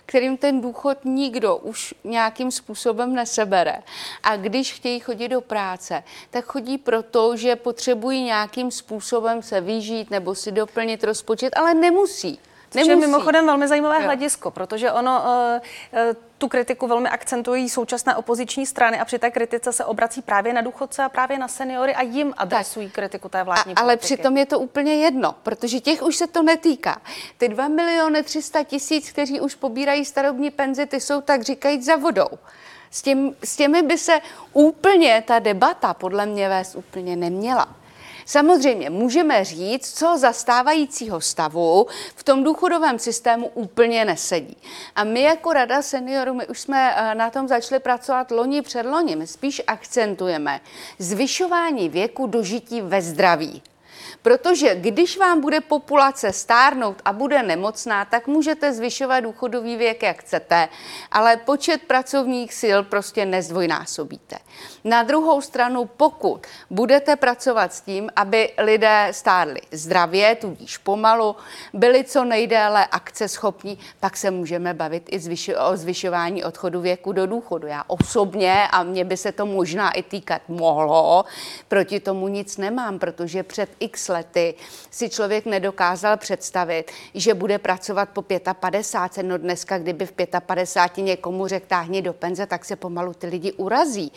kterým 0.05 0.37
ten 0.37 0.61
důchod 0.61 1.05
nikdo 1.05 1.57
už 1.57 1.93
nějakým 2.03 2.51
způsobem 2.51 3.15
nesebere. 3.15 3.75
A 4.23 4.35
když 4.35 4.73
chtějí 4.73 4.99
chodit 4.99 5.27
do 5.27 5.41
práce, 5.41 6.03
tak 6.29 6.45
chodí 6.45 6.77
proto, 6.77 7.37
že 7.37 7.55
potřebují 7.55 8.23
nějakým 8.23 8.71
způsobem 8.71 9.41
se 9.41 9.61
vyžít 9.61 10.09
nebo 10.09 10.35
si 10.35 10.51
doplnit 10.51 11.03
rozpočet, 11.03 11.57
ale 11.57 11.73
nemusí. 11.73 12.39
Což 12.79 12.87
je 12.87 12.95
mimochodem 12.95 13.45
velmi 13.45 13.67
zajímavé 13.67 13.95
jo. 13.95 14.01
hledisko, 14.01 14.51
protože 14.51 14.91
ono 14.91 15.21
uh, 15.21 15.99
tu 16.37 16.47
kritiku 16.47 16.87
velmi 16.87 17.09
akcentují 17.09 17.69
současné 17.69 18.15
opoziční 18.15 18.65
strany 18.65 18.99
a 18.99 19.05
při 19.05 19.19
té 19.19 19.31
kritice 19.31 19.73
se 19.73 19.85
obrací 19.85 20.21
právě 20.21 20.53
na 20.53 20.61
důchodce 20.61 21.03
a 21.03 21.09
právě 21.09 21.37
na 21.39 21.47
seniory 21.47 21.95
a 21.95 22.01
jim 22.01 22.33
adresují 22.37 22.87
tak. 22.87 22.95
kritiku 22.95 23.29
té 23.29 23.43
vládní 23.43 23.75
a, 23.75 23.81
Ale 23.81 23.97
přitom 23.97 24.37
je 24.37 24.45
to 24.45 24.59
úplně 24.59 24.95
jedno, 24.95 25.35
protože 25.43 25.79
těch 25.79 26.01
už 26.01 26.15
se 26.15 26.27
to 26.27 26.43
netýká. 26.43 27.01
Ty 27.37 27.49
2 27.49 27.67
miliony 27.67 28.23
300 28.23 28.63
tisíc, 28.63 29.11
kteří 29.11 29.41
už 29.41 29.55
pobírají 29.55 30.05
starobní 30.05 30.51
penzi, 30.51 30.85
ty 30.85 30.99
jsou 30.99 31.21
tak 31.21 31.41
říkajíc 31.41 31.85
za 31.85 31.95
vodou. 31.95 32.29
S, 32.91 33.01
těm, 33.01 33.35
s 33.43 33.55
těmi 33.55 33.81
by 33.81 33.97
se 33.97 34.21
úplně 34.53 35.23
ta 35.27 35.39
debata 35.39 35.93
podle 35.93 36.25
mě 36.25 36.49
vést 36.49 36.75
úplně 36.75 37.15
neměla. 37.15 37.84
Samozřejmě 38.25 38.89
můžeme 38.89 39.43
říct, 39.43 39.97
co 39.97 40.17
za 40.17 40.33
stávajícího 40.33 41.21
stavu 41.21 41.87
v 42.15 42.23
tom 42.23 42.43
důchodovém 42.43 42.99
systému 42.99 43.51
úplně 43.53 44.05
nesedí. 44.05 44.57
A 44.95 45.03
my 45.03 45.21
jako 45.21 45.53
Rada 45.53 45.81
seniorů, 45.81 46.33
my 46.33 46.47
už 46.47 46.59
jsme 46.59 46.95
eh, 46.95 47.15
na 47.15 47.29
tom 47.29 47.47
začali 47.47 47.79
pracovat 47.79 48.31
loni 48.31 48.61
před 48.61 48.85
loni. 48.85 49.15
My 49.15 49.27
spíš 49.27 49.61
akcentujeme 49.67 50.61
zvyšování 50.99 51.89
věku 51.89 52.27
dožití 52.27 52.81
ve 52.81 53.01
zdraví. 53.01 53.61
Protože 54.21 54.75
když 54.75 55.17
vám 55.17 55.41
bude 55.41 55.61
populace 55.61 56.33
stárnout 56.33 57.01
a 57.05 57.13
bude 57.13 57.43
nemocná, 57.43 58.05
tak 58.05 58.27
můžete 58.27 58.73
zvyšovat 58.73 59.19
důchodový 59.19 59.75
věk, 59.75 60.03
jak 60.03 60.21
chcete, 60.21 60.69
ale 61.11 61.37
počet 61.37 61.81
pracovních 61.81 62.53
sil 62.61 62.79
prostě 62.83 63.25
nezdvojnásobíte. 63.25 64.35
Na 64.83 65.03
druhou 65.03 65.41
stranu, 65.41 65.85
pokud 65.85 66.47
budete 66.69 67.15
pracovat 67.15 67.73
s 67.73 67.81
tím, 67.81 68.09
aby 68.15 68.51
lidé 68.57 69.07
stárli 69.11 69.61
zdravě, 69.71 70.35
tudíž 70.35 70.77
pomalu, 70.77 71.35
byli 71.73 72.03
co 72.03 72.23
nejdéle 72.23 72.85
akceschopní, 72.85 73.79
pak 73.99 74.17
se 74.17 74.31
můžeme 74.31 74.73
bavit 74.73 75.03
i 75.11 75.17
zvyšo- 75.17 75.71
o 75.71 75.77
zvyšování 75.77 76.43
odchodu 76.43 76.81
věku 76.81 77.11
do 77.11 77.27
důchodu. 77.27 77.67
Já 77.67 77.83
osobně, 77.87 78.67
a 78.71 78.83
mě 78.83 79.05
by 79.05 79.17
se 79.17 79.31
to 79.31 79.45
možná 79.45 79.91
i 79.91 80.03
týkat 80.03 80.41
mohlo, 80.47 81.25
proti 81.67 81.99
tomu 81.99 82.27
nic 82.27 82.57
nemám, 82.57 82.99
protože 82.99 83.43
před 83.43 83.69
x 83.79 84.04
lety 84.09 84.53
si 84.91 85.09
člověk 85.09 85.45
nedokázal 85.45 86.17
představit, 86.17 86.91
že 87.13 87.33
bude 87.33 87.57
pracovat 87.57 88.09
po 88.09 88.21
55. 88.53 89.23
No 89.23 89.37
dneska, 89.37 89.77
kdyby 89.77 90.05
v 90.05 90.13
55 90.45 91.03
někomu 91.03 91.47
řekl 91.47 91.65
táhni 91.67 92.01
do 92.01 92.13
penze, 92.13 92.45
tak 92.45 92.65
se 92.65 92.75
pomalu 92.75 93.13
ty 93.13 93.27
lidi 93.27 93.51
urazí. 93.51 94.11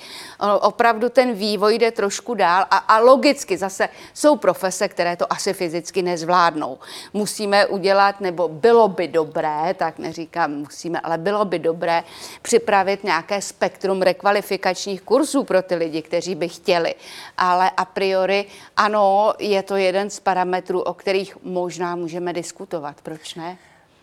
Opravdu 0.60 1.08
ten 1.08 1.32
vývoj 1.32 1.74
jde 1.74 1.90
trošku 1.90 2.34
dál 2.34 2.66
a, 2.70 2.76
a 2.76 2.98
logicky 2.98 3.56
zase 3.56 3.88
jsou 4.14 4.36
profese, 4.36 4.88
které 4.88 5.16
to 5.16 5.32
asi 5.32 5.52
fyzicky 5.52 6.02
nezvládnou. 6.02 6.78
Musíme 7.12 7.66
udělat, 7.66 8.20
nebo 8.20 8.48
bylo 8.48 8.88
by 8.88 9.08
dobré, 9.08 9.74
tak 9.74 9.98
neříkám 9.98 10.52
musíme, 10.52 11.00
ale 11.00 11.18
bylo 11.18 11.44
by 11.44 11.58
dobré 11.58 12.04
připravit 12.42 13.04
nějaké 13.04 13.42
spektrum 13.42 14.02
rekvalifikačních 14.02 15.02
kurzů 15.02 15.44
pro 15.44 15.62
ty 15.62 15.74
lidi, 15.74 16.02
kteří 16.02 16.34
by 16.34 16.48
chtěli. 16.48 16.94
Ale 17.38 17.70
a 17.76 17.84
priori 17.84 18.46
ano, 18.76 19.34
je 19.38 19.62
to 19.62 19.76
jeden 19.78 20.10
z 20.10 20.20
parametrů, 20.20 20.80
o 20.80 20.94
kterých 20.94 21.36
možná 21.42 21.96
můžeme 21.96 22.32
diskutovat. 22.32 23.00
Proč 23.00 23.34
ne? 23.34 23.58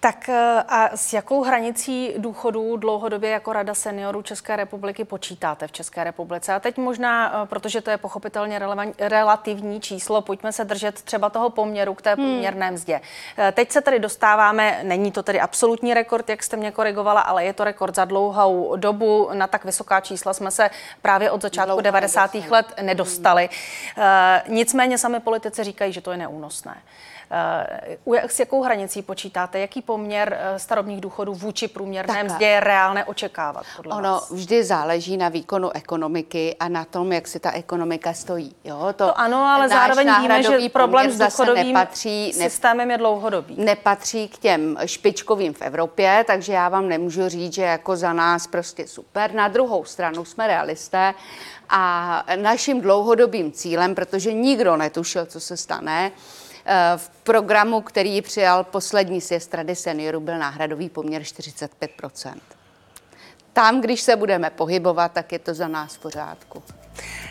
Tak 0.06 0.30
eh, 0.30 0.64
a 0.68 0.98
s 0.98 1.14
jakou 1.14 1.44
hranicí 1.44 2.14
důchodů 2.18 2.78
dlouhodobě 2.78 3.30
jako 3.30 3.54
Rada 3.54 3.74
seniorů 3.74 4.22
České 4.22 4.56
republiky 4.56 5.06
počítáte 5.06 5.68
v 5.68 5.72
České 5.72 6.04
republice? 6.04 6.54
A 6.54 6.60
teď 6.60 6.78
možná, 6.78 7.44
eh, 7.44 7.46
protože 7.46 7.82
to 7.82 7.90
je 7.90 7.98
pochopitelně 7.98 8.62
relativní 9.00 9.82
číslo, 9.82 10.22
pojďme 10.22 10.52
se 10.52 10.66
držet 10.66 11.02
třeba 11.02 11.30
toho 11.30 11.50
poměru 11.50 11.94
k 11.94 12.02
té 12.02 12.14
hmm. 12.14 12.26
průměrné 12.26 12.72
mzdě. 12.72 13.02
Eh, 13.38 13.52
teď 13.52 13.72
se 13.72 13.82
tady 13.82 14.00
dostáváme, 14.00 14.80
není 14.84 15.12
to 15.12 15.24
tedy 15.24 15.42
absolutní 15.42 15.94
rekord, 15.94 16.30
jak 16.30 16.44
jste 16.44 16.58
mě 16.58 16.72
korigovala, 16.72 17.22
ale 17.22 17.46
je 17.46 17.54
to 17.54 17.64
rekord 17.64 17.96
za 17.96 18.06
dlouhou 18.06 18.76
dobu. 18.76 19.30
Na 19.34 19.48
tak 19.48 19.66
vysoká 19.66 20.00
čísla 20.00 20.34
jsme 20.34 20.52
se 20.52 20.70
právě 21.02 21.32
od 21.32 21.42
začátku 21.42 21.68
Dlouho 21.68 21.82
90. 21.82 22.36
let 22.36 22.74
nedostali. 22.82 23.50
Hmm. 23.96 24.56
Nicméně 24.56 24.98
sami 24.98 25.20
politici 25.20 25.64
říkají, 25.64 25.94
že 25.94 26.02
to 26.02 26.12
je 26.12 26.18
neúnosné. 26.18 26.76
S 28.28 28.40
jakou 28.40 28.62
hranicí 28.62 29.02
počítáte? 29.02 29.60
Jaký 29.60 29.82
poměr 29.82 30.40
starobních 30.58 31.02
důchodů 31.02 31.34
vůči 31.34 31.68
průměrné 31.68 32.24
mzdě 32.24 32.46
je 32.46 32.60
reálné 32.60 33.06
očekávat? 33.06 33.66
Podle 33.76 33.96
ono 33.96 34.12
vás? 34.12 34.32
vždy 34.32 34.64
záleží 34.64 35.18
na 35.18 35.30
výkonu 35.30 35.72
ekonomiky 35.72 36.56
a 36.60 36.68
na 36.70 36.86
tom, 36.86 37.12
jak 37.12 37.28
si 37.28 37.40
ta 37.40 37.52
ekonomika 37.52 38.14
stojí. 38.14 38.56
Jo, 38.64 38.80
to, 38.80 38.94
to 38.94 39.20
ano, 39.20 39.38
ale 39.38 39.70
zároveň 39.70 40.14
víme, 40.22 40.44
že 40.44 40.70
problém 40.70 41.12
s 41.12 41.18
důchodovým 41.18 41.68
nepatří, 41.68 42.34
systémem 42.34 42.92
je 42.92 42.98
dlouhodobý. 42.98 43.56
Nepatří 43.58 44.28
k 44.28 44.38
těm 44.38 44.78
špičkovým 44.86 45.54
v 45.54 45.62
Evropě, 45.62 46.24
takže 46.28 46.54
já 46.54 46.70
vám 46.70 46.90
nemůžu 46.90 47.30
říct, 47.30 47.54
že 47.54 47.62
jako 47.62 47.96
za 47.96 48.14
nás 48.14 48.48
prostě 48.48 48.88
super. 48.88 49.34
Na 49.34 49.48
druhou 49.48 49.86
stranu 49.86 50.26
jsme 50.26 50.48
realisté 50.48 51.14
a 51.70 52.24
naším 52.36 52.82
dlouhodobým 52.82 53.52
cílem, 53.52 53.96
protože 53.96 54.34
nikdo 54.34 54.78
netušil, 54.78 55.26
co 55.26 55.40
se 55.40 55.58
stane, 55.58 56.12
eh, 56.12 56.45
v 56.98 57.10
programu, 57.24 57.82
který 57.82 58.22
přijal 58.22 58.64
poslední 58.64 59.22
sjezd 59.22 59.54
Rady 59.54 59.76
seniorů, 59.76 60.20
byl 60.20 60.38
náhradový 60.38 60.90
poměr 60.90 61.22
45% 61.22 62.34
Tam, 63.54 63.82
když 63.82 64.02
se 64.02 64.16
budeme 64.16 64.50
pohybovat, 64.50 65.12
tak 65.12 65.32
je 65.32 65.40
to 65.40 65.54
za 65.54 65.68
nás 65.68 65.96
v 65.96 66.00
pořádku. 66.00 66.64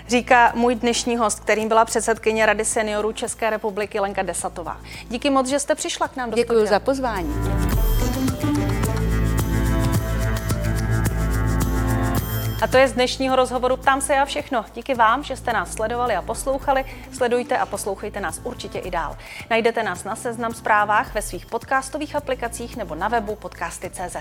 Říká 0.09 0.53
můj 0.55 0.75
dnešní 0.75 1.17
host, 1.17 1.41
kterým 1.41 1.69
byla 1.69 1.85
předsedkyně 1.85 2.47
Rady 2.47 2.65
seniorů 2.65 3.13
České 3.13 3.51
republiky 3.51 4.01
Lenka 4.01 4.23
Desatová. 4.23 4.81
Díky 5.09 5.31
moc, 5.31 5.49
že 5.49 5.59
jste 5.59 5.75
přišla 5.75 6.09
k 6.09 6.17
nám 6.17 6.31
do 6.31 6.37
Děkuji 6.37 6.67
za 6.67 6.81
pozvání. 6.81 7.35
A 12.65 12.67
to 12.67 12.77
je 12.77 12.89
z 12.89 12.93
dnešního 12.93 13.37
rozhovoru 13.37 13.77
Ptám 13.77 14.01
se 14.01 14.15
já 14.15 14.25
všechno. 14.25 14.65
Díky 14.75 14.95
vám, 14.95 15.23
že 15.23 15.37
jste 15.37 15.53
nás 15.53 15.73
sledovali 15.73 16.17
a 16.17 16.23
poslouchali. 16.23 16.85
Sledujte 17.13 17.59
a 17.59 17.67
poslouchejte 17.67 18.21
nás 18.21 18.41
určitě 18.45 18.79
i 18.79 18.91
dál. 18.91 19.17
Najdete 19.51 19.83
nás 19.83 20.05
na 20.05 20.17
seznam 20.17 20.55
zprávách 20.55 21.15
ve 21.15 21.23
svých 21.23 21.47
podcastových 21.47 22.17
aplikacích 22.17 22.77
nebo 22.77 22.95
na 22.95 23.09
webu 23.09 23.35
podcasty.cz. 23.35 24.17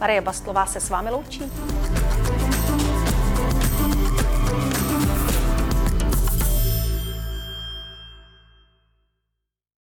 Marie 0.00 0.20
Bastlová 0.20 0.66
se 0.66 0.80
s 0.80 0.90
vámi 0.90 1.10
loučí. 1.10 1.42